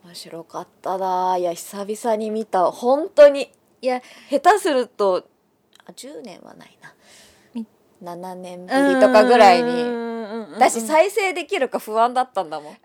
[0.04, 2.70] 面白かったないや久々に見た。
[2.72, 3.52] 本当に。
[3.80, 5.26] いや下手すると
[5.86, 6.78] あ10年はない
[7.54, 7.66] み
[8.00, 9.72] な7年ぶりとかぐらいに。
[9.72, 10.11] に
[10.58, 12.76] だし再生できるか不安だったんだもん。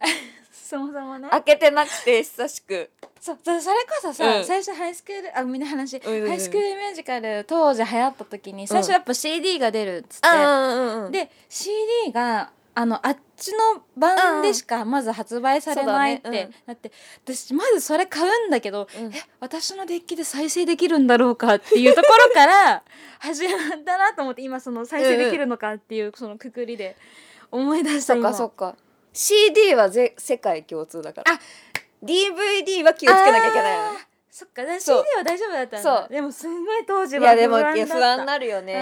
[0.52, 1.30] そもそもね。
[1.30, 2.90] 開けてなくて久しく。
[3.22, 4.46] そうそそれこそさ、うん。
[4.46, 6.28] 最初ハイスクールあみんな話、うんうんうん。
[6.28, 16.50] ハイスクールミュージカル当時流行った時に最初やっぱ CD が出るっつって、うんうんで CD があのあっちの版でしかまず発売されないって、そうだね。
[16.68, 16.92] なって
[17.26, 19.14] 私まずそれ買うんだけど、うん。
[19.14, 22.84] え私のデッキで再生できるんだろうかっていうところから
[23.20, 26.96] 始まったなと思って今その再生できるのかっていうそのくくりで
[27.52, 28.76] 思い出したそっ今かそっか。
[29.14, 31.34] CD はぜ世界共通だから。
[31.34, 31.40] あ
[32.04, 34.00] DVD は気をつけなきゃいけないよね。
[34.30, 34.64] そっか。
[34.64, 35.96] で CD は大丈夫だったんそう。
[35.96, 38.74] だでもすごい当時いはやでもいや不安になるよね、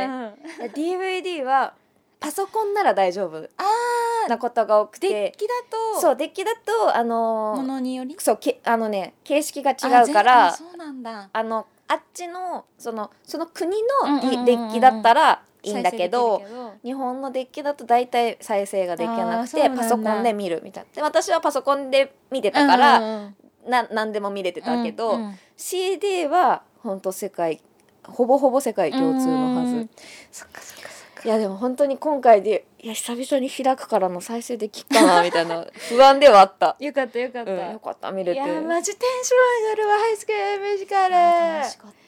[0.59, 1.73] いや DVD は
[2.19, 3.37] パソコンなら大丈夫。
[3.57, 5.53] あなことが多くデッてキだ
[5.95, 6.01] と。
[6.01, 8.15] そうデッキだとあのーものにより？
[8.19, 11.29] そうけあのね形式が違あうからあそうなんだ。
[11.31, 16.41] あのあっちのそのその国うんうんうんうんのデッキだったらいいんだけど
[16.83, 20.89] 日本のデッキだと大体再生ができなくてパソコンで見るみたいな。
[20.95, 23.11] で私はパソコンで見てたから、うんうん。
[23.11, 25.39] うんな何でも見れてたけど、うんうん。
[25.57, 27.59] CD は本当世界
[28.03, 29.89] ほぼほぼ世界共通のはず、うん
[30.31, 31.21] そっかそっかそっか。
[31.25, 38.39] いやでも本当に今回でいや久々に開くからの再生できっかなみたいな 不安ではあった、よかったよかった、うん、よかった見れて。
[38.39, 42.04] いやマジテンション上がるわハイスクールミュージカル楽しかった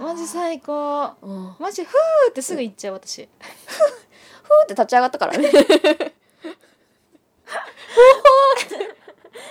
[0.00, 1.12] マジ最高。
[1.22, 3.22] うん、ふーマジフーってすぐ行っちゃう私。
[3.22, 3.26] っ
[4.66, 5.50] て立ち上がったからね。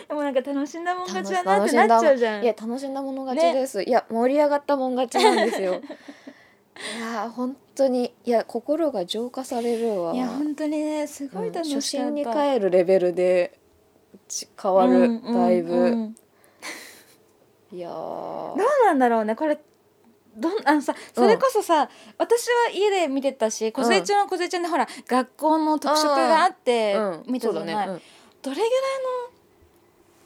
[0.08, 2.44] でもなんか楽しんだもん勝ちだなってなっちゃうじゃん。
[2.44, 5.76] いや楽しんだもの勝ちです、いや盛り上がったもん勝ちなんですよ。
[5.76, 5.82] い
[7.00, 8.14] や本当に。
[8.26, 10.14] いや心が浄化されるわ。
[10.14, 13.60] いや本当にねすごい楽しかった、初心に帰るレベルで
[14.28, 16.16] ち変わる、うんうんだいぶ、うん
[17.72, 17.92] いやー。
[17.92, 19.36] どうなんだろうね。
[19.36, 19.60] これ
[20.36, 27.34] どんあのさそれこそさ、私は家で見てたし小ちゃんは小ちゃんでほら学校の特色があってうん。
[27.34, 28.02] 見てたじゃない、そうだね、うん。
[28.42, 28.70] どれぐらい
[29.32, 29.40] の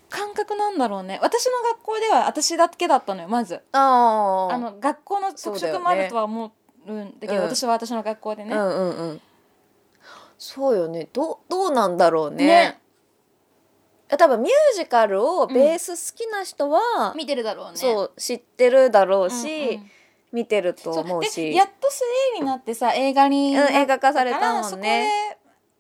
[0.10, 1.20] 感覚なんだろうね。
[1.24, 3.62] 私の学校では私だけだったのよまず。
[3.72, 6.52] あの学校の特色もあるとは思
[6.86, 7.42] うんだけど、うん。
[7.42, 9.22] 私は私の学校でね、うんうんうん。
[10.38, 11.08] そうよね。
[11.12, 12.46] どうどうなんだろうね。
[12.46, 12.80] ね
[14.10, 17.78] 多分ミュージカルをベース好きな人は、見てるだろうね。
[17.78, 19.92] そう知ってるだろううんし、うん。
[20.32, 21.54] 見てると思うし。
[21.54, 21.88] やっと
[22.38, 25.38] 3D になってさ映画にうん映画化されたもんね。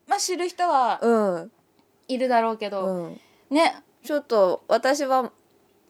[0.07, 1.51] まあ、知る人はうん。
[2.07, 3.19] いるだろうけど、うん。
[3.49, 3.75] ね。
[4.03, 5.31] ちょっと私は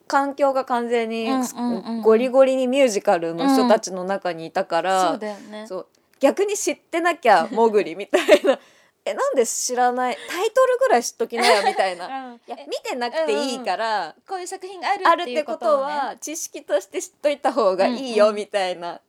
[0.08, 5.66] 環境が完全にうんうんうんゴリゴリにミュージカルの人たちの中にいたから、そうだよね。
[5.68, 5.88] そう。
[6.20, 8.58] 逆に知ってなきゃもぐりみたいな
[9.06, 10.16] えなんで知らない？
[10.30, 12.08] タイトルぐらい知っときなよ みたいな。
[12.08, 18.36] うんいや見てなくていいから、こういう作品があるあるってことは知識として知っといた方がいいようんうん。
[18.38, 19.02] みたいな、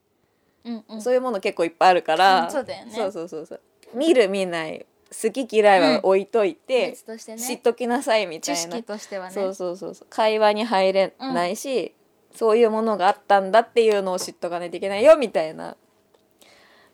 [0.65, 1.03] うんうん。
[1.03, 2.93] そういうもの結構いっぱいあるから、うんそうだよね。
[2.95, 3.61] そうそうそうそう。
[3.93, 4.85] 見る見ない
[5.23, 7.39] 好き嫌いは置いといて、別としてね。
[7.41, 8.61] 知っときなさいみたいな。
[8.61, 9.33] 知識としてはね。
[9.33, 10.07] そうそうそうそう。
[10.11, 11.95] 会話に入れないし、
[12.35, 15.77] そういうものがあったんだっていうのを知っとかないといけないよみたいな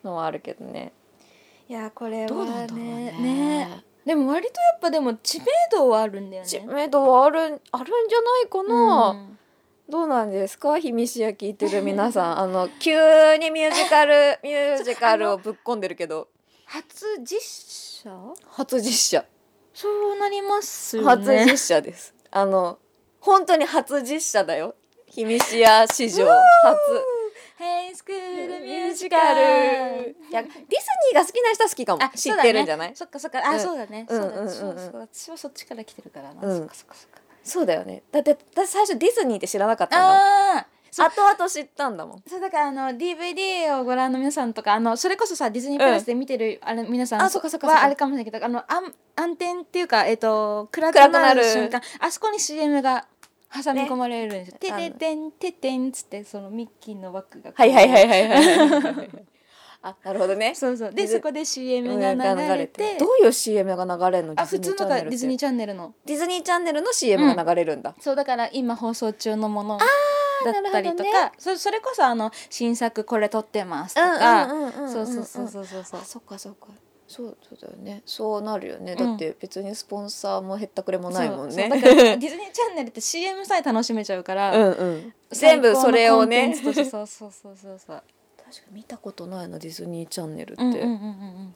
[0.05, 0.93] のはあるけどね。
[1.71, 2.27] いやこれはね。
[2.27, 3.13] どうなんだろうね。
[3.13, 6.49] ねでも割とやっぱでも知名度はあるんだよね。
[6.49, 9.39] 知名度はあるあるんじゃないかな、うん。
[9.89, 10.81] どうなんですか？
[10.81, 12.39] ひみしや聞いてる皆さん。
[12.43, 16.27] あの急にミュージカル ミュージカルをぶっ込んでるけど。
[16.67, 17.41] 初実
[18.03, 18.11] 写？
[18.49, 19.25] 初実写。
[19.73, 21.09] そうなりますよね。
[21.45, 22.13] 初実写です。
[22.33, 22.81] あの
[23.21, 24.75] 本当に初実写だよ。
[25.07, 26.41] ひみしや史上初
[27.61, 32.03] ヘイスクールミュージカカルルいやディズニーが好きな人は好きかも。
[32.03, 32.93] あ知ってるんじゃない？
[32.95, 33.43] そ,、っかそっか。
[33.47, 33.61] あ、うん。
[33.61, 34.51] そうだね、うんそうだうんうん。
[34.51, 36.59] そうそう私はそっちから来てるからな、うん。
[36.59, 38.03] そっかそっかそっかそうだよね。
[38.13, 40.67] だって最初ディズニーって知らなかったんああ
[41.05, 42.23] 後々知ったんだもん。
[42.27, 51.81] そうだからあの DVD をご覧の皆さんとかあのそれこそさディズニープラスで見てる、あれ皆さんあそっかそっかはあれかもしれないけどあの暗暗転っていうかえっ、と暗くなる瞬間。
[52.01, 53.07] あそこに CM が
[53.53, 54.57] 挟み込まれるんですよ。
[54.59, 59.11] てててんててんつってそのミッキーの枠がはいはいはいはいはいはい
[59.83, 69.85] あなるほどねそうそうでそこで CM が流れてどういう CM が流れるのあ普通のがディズニーーチャンネルのディズニーチャンネルの CM が流れるんだ、そうだから今放送中のものだ
[70.51, 74.49] ったりとか、そそれこそあの新作これ撮ってますとか、
[74.87, 76.67] そうそうそうそうそうそうあそっかそっか
[77.11, 78.03] そうそうだよね。
[78.07, 78.99] そうなるよね、うん。
[78.99, 81.69] だって別にスポンサーもへったくれもないもんね。
[81.69, 81.83] そうそう。
[81.83, 85.15] だからディズニーチャンネルって CM さえ楽しめちゃうから、うんうん。
[85.31, 86.55] 全部それをね。
[86.55, 86.85] 最高のコンテンツとして。
[86.85, 88.03] そうそうそうそうそう。
[88.45, 91.55] 確かに見たことないなディズニーチャンネルって、うんうんうんうん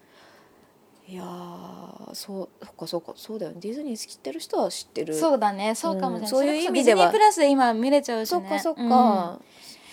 [1.06, 3.12] いやーそうそっかそうか。
[3.14, 3.58] そうだよね。
[3.60, 5.14] ディズニー知ってる人は知ってる。
[5.14, 5.74] うんそうだね。
[5.74, 6.28] そうかもしれない、うん。
[6.28, 7.02] そういう意味では。
[7.02, 8.40] ディズニープラスで今見れちゃうしね。
[8.40, 8.88] そっかそっか、うん。
[8.88, 9.38] だよ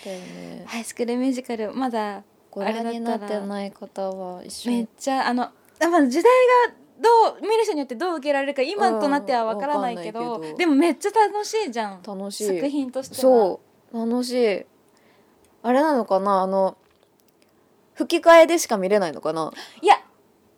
[0.04, 0.64] ね。
[0.66, 5.42] ハイスクールミュージカルまだご覧になってない方は一緒めっにちゃあの
[5.80, 6.32] やっぱ時代
[6.68, 10.56] がどう見る人によってどう受けられるか今となってはわからないけど,、うんけど。
[10.58, 12.02] でもめっちゃ楽しいじゃん。
[12.06, 12.46] 楽しい。
[12.46, 13.20] 作品としては。
[13.20, 13.60] そ
[13.92, 14.66] う楽しい。
[15.62, 16.42] あれなのかな？
[16.42, 16.76] あの
[17.94, 19.52] 吹き替えでしか見れないのかな？
[19.80, 19.96] いや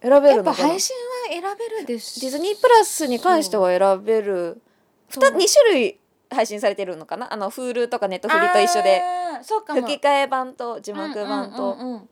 [0.02, 0.56] 選べやっるのかな？
[0.56, 0.96] ぱ配信
[1.30, 4.60] は選べるですディズニープラスに関しては選べる。
[5.08, 5.30] そう。
[5.30, 6.00] 2種類
[6.34, 7.32] 配信されてるのかな？
[7.32, 9.00] あの Hulu とか Netflix と一緒で。
[9.02, 9.80] あーそうかも。
[9.82, 12.08] 吹き替え版と字幕版と、うんうんうんうん。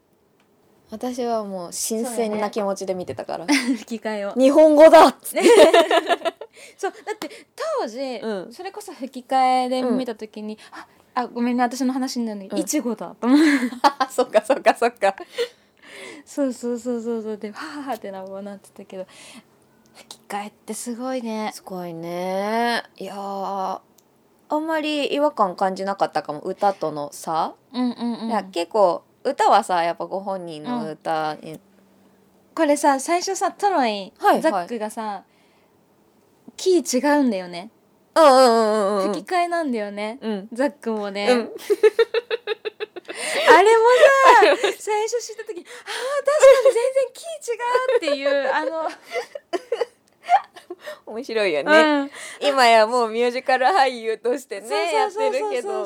[0.90, 3.46] 私はもう新鮮な気持ちで見てたから、
[3.78, 4.32] 吹き替えを。
[4.32, 5.48] 日本語だっつって、
[6.76, 7.30] そうだって
[7.80, 8.52] 当時、うん。
[8.52, 12.54] それこそ吹き替えで見た時に、ああごめんね私の話になるのうん。
[12.56, 13.38] にいちごだと思う。
[13.82, 15.16] あ そっかそっかそっか。
[16.26, 17.37] そうそうそうそうそう。
[17.38, 19.06] ではははってななってたけど
[19.94, 21.52] 吹き替えってすごいね。
[21.54, 22.82] すごいね。
[22.98, 23.80] いやー
[24.52, 28.28] あんまり違和感感じなかったかも歌との差、うんうんうん。
[28.28, 31.58] いや結構歌はさやっぱご本人の歌に、
[32.54, 34.42] これさ最初さトロイ、はいはい。
[34.42, 35.24] ザックがさ
[36.58, 37.70] キー違うんだよね、
[38.14, 39.12] うんうんうんうんうん。
[39.14, 40.48] 吹き替えなんだよね、うん。
[40.52, 41.38] ザックもね、うん。
[43.48, 43.82] あれも
[44.60, 48.90] さ最初知った時あー確かに全然キー違うっていうあの、
[51.07, 52.11] 面白いようね、ん。
[52.40, 55.85] 今やもうミュージカル俳優としてねやってるけど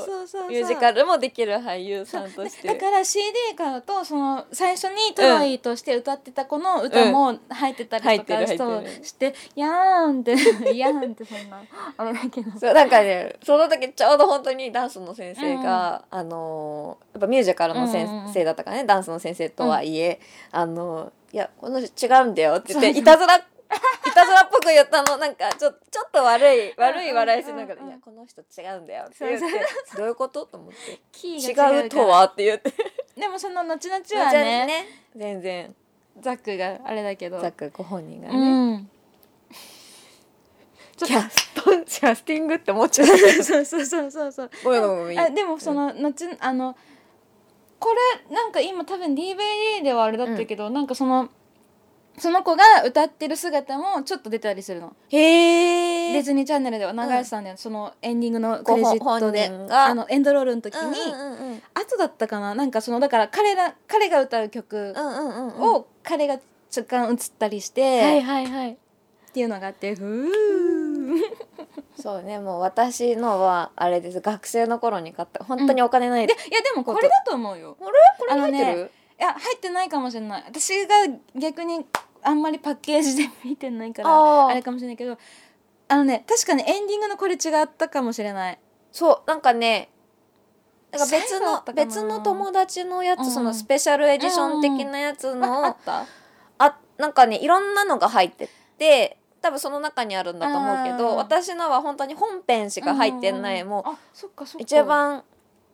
[0.48, 2.68] ミュージカルもできる俳優さんとして。
[2.68, 10.32] だから CD 買うとその最初にトロイとして歌ってた子の歌も入ってたりとかしてるして「やーん」って
[10.76, 11.62] 「やーん」ってそんな
[11.96, 12.58] あれだけど。
[12.58, 20.20] そうなんかねその時ちょうど本当にダンスの先生が、あのーやっぱミュージカルの先生だったからね、ダンスの先生とはいえ、
[20.52, 23.44] あのーいやこの人違うんだよって言っていたずら
[24.06, 25.16] いたずらっぽく言ったの。
[25.18, 27.84] なんかちょちょっと悪い悪い笑いしながら「うんうん。
[27.84, 29.46] うんいやこの人違うんだよ」って言って。
[29.96, 30.46] どういうこと？
[30.46, 31.00] と思って。
[31.12, 32.72] キ「ーが違うとは?」って言って。
[33.16, 34.86] でもその後々はねね。
[35.14, 35.74] 全然。
[36.20, 37.40] ザックがあれだけど。
[37.40, 38.90] ザックご本人がうね、ん。
[40.96, 44.50] キャストキャスティングって思っちゃったそうそうそうそうそう。
[44.64, 46.74] ごめんごめんあでもその後あの
[47.78, 47.90] こ
[48.28, 51.28] れなんか今多分 DVD ではあれだったけど、なんかその
[52.18, 59.50] その子が歌ってる姿もちょっと出たりするの、へえディズニーチャンネルでは流れてたんだよ、そのエンディングのクレジットで。
[59.70, 59.94] あ。
[59.94, 61.62] のエンドロールの時に、うんうんうん。
[61.74, 62.54] 後だったかな。
[62.54, 65.74] なんかそのだから彼ら彼が歌う曲うんうんうんうん。
[65.74, 66.38] を彼が
[66.74, 68.72] 若干映ったりして、はいはいはい。
[68.72, 68.76] っ
[69.32, 70.76] ていうのがあってふー。
[72.00, 74.20] そうねもう私のはあれです。
[74.20, 75.44] 学生の頃に買った。
[75.44, 77.76] 本当にお金ない、でいやでもこれだと思うよ。
[77.78, 77.92] これ？
[78.18, 80.44] これ入ってる、いや入ってないかもしれない。
[80.46, 80.94] 私が
[81.34, 81.86] 逆に
[82.26, 85.16] あんまりパッケージで見てないからあれかもしれないけど
[85.88, 88.58] あのね確かにエンディングのこれ違ったかもしれない。
[88.90, 89.90] そうなんかね
[90.90, 93.30] なんか別の別の友達のやつ、うん。
[93.30, 96.06] そのスペシャルエディション的なやつの、ああった？
[96.58, 104.58] あなんかねいろんなのが入ってて多分その中にあるんだと思うけど私のは本当に本編しか入ってない、もうあそっかそっか。
[104.62, 105.22] 一番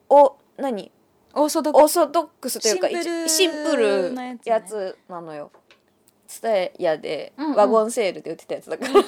[0.09, 0.91] お何？
[1.35, 2.87] オーソドックオーソドックスというか
[3.27, 5.51] シンプルなやつなのよ。
[6.33, 9.03] スタヤでワゴンセールで売ってたやつだから、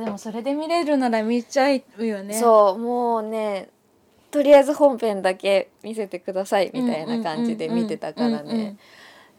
[0.00, 1.66] でもそれで見れるなら見ちゃ
[1.98, 2.32] うよね。
[2.34, 3.68] そうもうね
[4.30, 8.78] とりあえず本編だけ見せてくださいみたいな感じで見てたからね。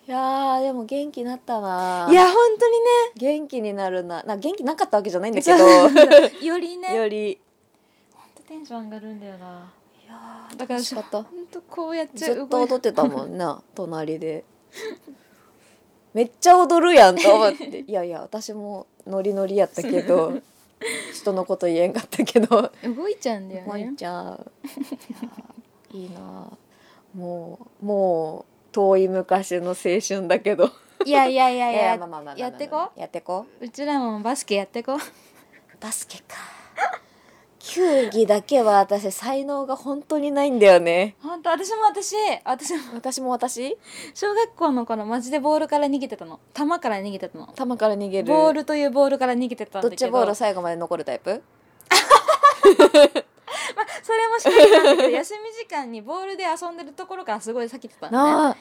[0.08, 2.76] いやーでも元気になったないや本当に
[3.16, 4.22] 元気になるな。
[4.22, 5.90] な元気なかったわけじゃないんだけど。
[5.90, 6.96] ね よりね。
[6.96, 7.40] より。
[8.14, 9.72] ほんとテンション上がるんだよな。
[10.06, 11.24] いやーだから楽しかった。
[11.24, 12.18] ほんとこうやって。
[12.18, 14.44] ずっと踊ってたもんな隣で
[16.14, 17.80] めっちゃ踊るやんと思って。
[17.88, 20.34] いやいや私もノリノリやったけど
[21.14, 22.72] 人のこと言えんかったけど。
[22.84, 24.52] 動いちゃうんだよもういちゃう。
[25.96, 26.52] いやいいな。
[27.14, 29.76] もうもう遠い昔の青
[30.08, 30.70] 春だけど。
[31.06, 35.00] いやいやいや いややってこやってこうちらもバスケやってこう。
[35.80, 36.36] バスケか
[37.60, 41.16] 球技だけは私才能が本当にないんだよね。
[41.22, 42.16] 本当私も私。
[42.46, 42.80] 私も。
[42.96, 43.78] 私も私？
[44.14, 46.40] 小学校の頃マジでボールから逃げてたの。
[46.54, 47.48] 球から逃げてたの。
[47.48, 48.28] 球から逃げる。
[48.28, 50.00] ボールというボールから逃げてたんだけど。
[50.00, 51.44] ドッジボール最後まで残るタイプ？
[54.04, 58.58] それもしかりなんだけど休み時間にボールで遊んでるところからすごい避けてたのね。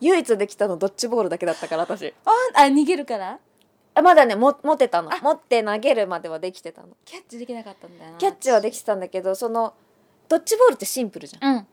[0.00, 2.12] 唯一できたのドッジボールだけだったから私。
[2.24, 3.30] ああ逃げるから。
[3.32, 3.38] あ
[4.00, 5.10] まだねも持ってたの。
[5.20, 6.88] 持って投げるまではできてたの。
[7.04, 8.18] キャッチできなかったんだよな。
[8.18, 9.74] キャッチはできてたんだけどその
[10.28, 11.56] ドッジボールってシンプルじゃん。
[11.56, 11.66] うん。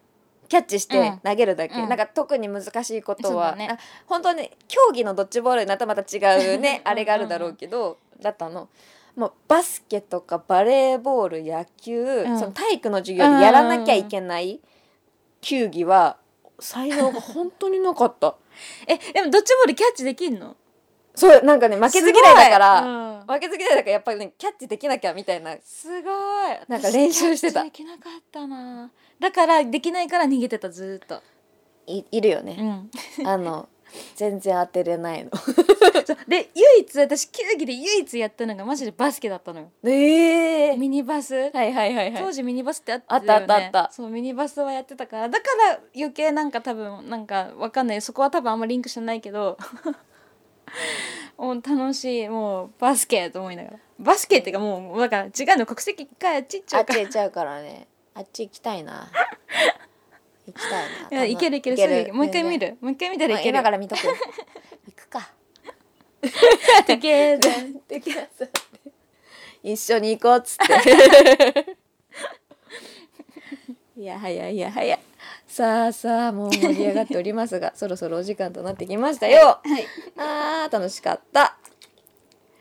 [0.49, 1.19] キャッチしてうん。
[1.19, 1.89] 投げるだけ、うん。
[1.89, 3.69] なんか特に難しいことは、ね。
[3.71, 8.67] あ本当に競技のドッジボールになったらまた違うねあれがあるだろうけどだったの。
[9.15, 12.39] もうバスケとかバレーボール野球、ん。
[12.39, 14.59] その体育の授業でやらなきゃいけない
[15.41, 16.17] 球技は
[16.59, 18.35] 才能が本当になかった。
[18.87, 20.55] えでもドッジボールキャッチできんの？
[21.19, 23.27] そうなんかね負けず嫌いだから、うん。
[23.27, 25.57] 負けず嫌いだからやっぱりねキャッチできなきゃみたいな。
[25.63, 26.11] すごい。
[26.67, 27.63] なんか練習してた。
[27.63, 28.89] できなかったな。
[29.19, 31.21] だからできないから逃げてたずーっと。
[31.87, 32.89] いいるようね、ん。
[33.25, 33.67] あの
[34.15, 35.31] 全然当てれないの。
[36.27, 39.71] で唯一私球技で唯一やったのがマジでバスケだったのよ。
[39.83, 41.35] ええミニバス。
[41.35, 42.23] はいはいはいはい。
[42.23, 43.91] 当時ミニバスってあったあったあったあった。
[43.91, 45.29] そうミニバスはやってたから。
[45.29, 48.01] だから余計なんか多分なんかわかんない。
[48.01, 49.57] そこは多分あんまリンクしてないけど
[51.37, 53.79] もう楽しいもうバスケと思いながら。
[53.99, 56.99] バスケっていうかもうだから違うの国籍がちっちゃあいから。
[56.99, 57.87] っち行っちゃうからね。
[58.13, 59.09] あっち行きたいな。
[60.45, 62.13] 行きたいいやないけるいけるすぐ行ける。
[62.13, 62.77] もう一回見る。
[62.81, 63.57] もう一回見たらいける。
[63.57, 63.99] 今から見とく。
[64.87, 65.31] 行くか。
[66.21, 67.39] いける
[67.87, 68.49] できます
[69.63, 71.77] 一緒に行こうっつって。
[73.97, 74.99] いやはやいやはや
[75.47, 79.85] さあさあもう盛り上がっておりますが そろそろお時間となってきましたよ、はい。
[80.17, 81.57] あー楽しかった。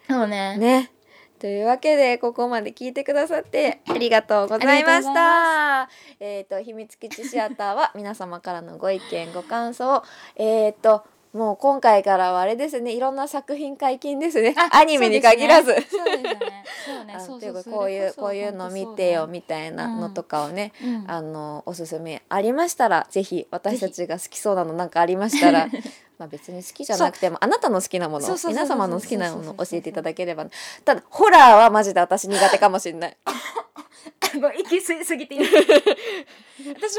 [0.09, 0.57] そうね。
[0.57, 0.91] ね。
[1.39, 5.89] というわけでここまで聞いてくださってありがとうございました。
[6.19, 10.03] えっ、と秘密基地シアターは皆様からのご意見ご感想
[10.35, 14.55] えっ、ともう今回からはあれですねいろんな作品解禁ですね。
[14.73, 15.73] アニメに限らず。
[15.73, 16.65] そうですね。
[16.87, 17.63] そうね。
[17.71, 21.05] こういうこういうの見てよみたいなのとかをね、うん。
[21.07, 25.69] あのおすすめありましたらぜひ私たちが好きそうなのなんかありましたら
[26.19, 30.47] まあ別に好きじゃなくてもあなたの好きなもの皆様の好きなものを教えていただければ。
[30.85, 33.17] ただホラーはマジで私苦手かもしれない。
[34.41, 35.47] もう息吸いすぎて私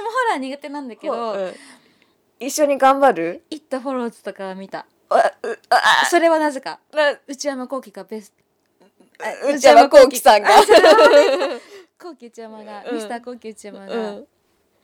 [0.02, 1.56] もホラー苦手なんだけど、うん
[2.40, 3.44] 一緒に頑張る？
[3.50, 4.86] イットフォローズとかは見た。
[5.10, 6.80] あうあそれはなぜか。
[6.94, 8.34] な内山聖輝がベス
[9.46, 10.50] 内山聖輝さんが？
[10.62, 10.74] 聖
[11.98, 12.96] 輝内山が、うん。
[12.96, 14.26] ミスター聖輝内山うがん。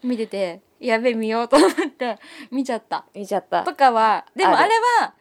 [0.04, 2.20] 見てて、やべえ見ようと思って
[2.52, 3.06] 見ちゃった。
[3.14, 3.64] 見ちゃった。
[3.64, 5.14] とかはでもあれは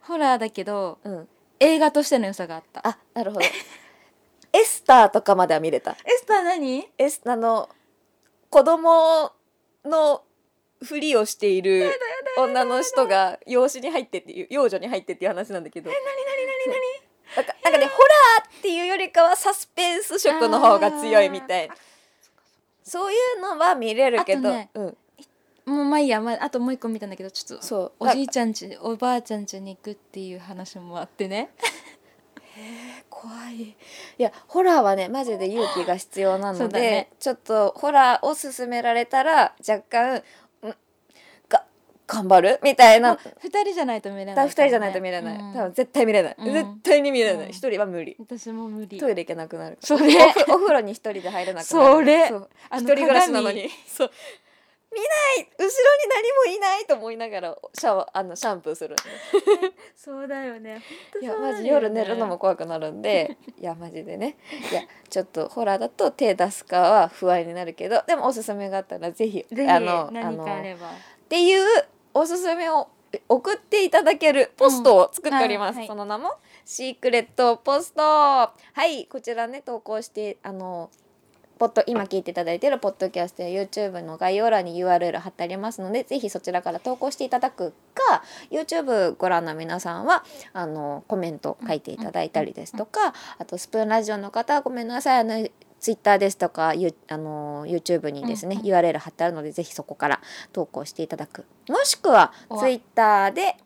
[0.00, 1.28] ホラーだけどうん。
[1.60, 2.86] 映画としての良さがあった。
[2.88, 3.46] あなるほど。
[4.52, 5.92] エスターとかまでは見れた。
[5.92, 6.88] エスター何？
[6.96, 7.68] エスあの
[8.50, 9.32] 子供
[9.84, 10.22] の
[10.82, 11.90] ふりをしている
[12.38, 15.90] 女の人が養子に入ってっていう養女に入ってっていう話なんだけど。
[15.90, 21.68] え何何何何なんかなんかねホラーっていうよりかはサスペンス色の方が強いみたい
[22.82, 24.96] そういうのは見れるけど、ねうん、
[25.64, 27.92] もうまあいいや、まあ、あともう一個見たんだけどちょっとそう。
[27.98, 31.50] おじいちゃんちおばあちゃんちに行くっていう話もあってね。
[33.08, 33.62] 怖い。
[33.62, 33.76] い
[34.18, 37.10] やホラーはねマジで勇気が必要なので、ね。
[37.18, 40.22] ちょっとホラーを勧められたら若干
[42.06, 42.60] 頑張る？
[42.62, 43.18] みたいな。
[43.38, 45.52] 二人じゃないと見れない二人じゃないと見れない、うん。
[45.54, 46.52] 多分絶対見れない、うん。
[46.52, 47.46] 絶対に見れない。
[47.46, 47.50] うん。
[47.50, 48.16] 一人は無理。
[48.18, 48.98] 私も無理。
[48.98, 49.78] トイレ行けなくなる。
[49.80, 50.04] それ。
[50.48, 51.94] お風呂に一人で入れなくなる。
[51.94, 52.28] それ。
[52.28, 52.50] そう。
[52.70, 53.62] あの一人暮らしなの鏡。
[53.62, 54.10] にそう。
[54.92, 55.06] 見な
[55.42, 55.48] い。
[55.58, 55.72] 後ろに
[56.46, 58.94] 何もいないと思いながらシャワーあのシャンプーする。
[59.96, 60.82] そうだよね。
[61.20, 63.36] いやマジ夜寝るのも怖くなるんで。
[63.60, 64.36] いやマジでね。
[64.70, 70.90] いやちょっとホラーだと手出すかは不安になるけどでもおすすめがあったらぜひあのあ何のかあれば。
[70.90, 71.84] っていう
[72.14, 72.88] おすすめを
[73.28, 75.78] 送っていただけるポストを作っております、うん。
[75.80, 75.86] はい。
[75.88, 76.34] その名も
[76.64, 78.02] シークレットポスト。
[78.02, 78.52] は
[78.86, 80.90] いこちらね投稿してあの
[81.58, 95.48] ポッド今聞いていただいているポッドキャストや YouTube の概要欄に URL 貼ってありますのでぜひそちらから投稿していただくか YouTube ご覧の皆さんはあのコメント書いていただいたりですとかあとスプーンラジオの方はごめんなさいあの
[95.84, 100.20] Twitter ですとかゆあの YouTube にですね、うん URL 貼ってあるのでぜひそこから
[100.52, 101.44] 投稿していただく。
[101.68, 102.62] もしくはおわ。
[102.62, 103.56] Twitter で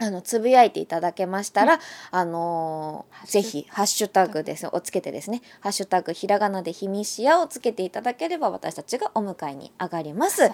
[0.00, 1.80] あのつぶやいていただけましたら、
[2.10, 10.50] あのーぜひハッシュタグですねをつけてですねハッシュタグひらがなでひみしやをつけていただければ私たちがお迎えに上がります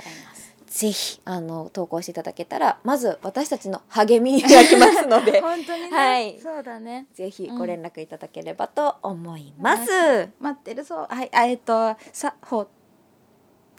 [0.74, 5.38] ぜひあの投稿していただけたらまず私たちの励みになりますので。
[5.40, 6.40] 本当にね、はい。
[6.40, 7.06] そうだね。
[7.14, 10.28] ぜひご連絡いただければと思います。
[10.40, 12.66] 待ってるそうはいあえっとさほ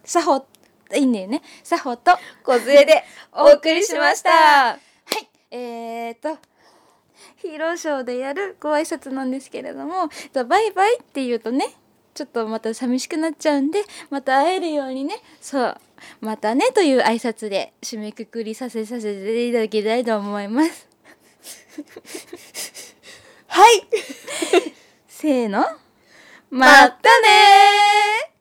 [0.05, 0.45] さほ
[0.95, 1.41] いいんだよね。
[1.63, 4.29] さほと小杖でお送りしました。
[4.29, 4.77] は
[5.19, 5.27] い。
[5.51, 6.39] えー、と
[7.35, 11.75] ヒーローショーでやるご挨拶なんですけれどもとバイバイって言うとね
[12.13, 15.17] ちょっとまた寂しくなっちゃうんでまた会えるようにね。
[15.41, 15.77] そう
[16.21, 20.87] またねという挨拶で締めくくりさせさせていただきたいと思います。
[23.47, 23.87] はい、
[25.07, 25.65] せーの。
[26.49, 28.34] またね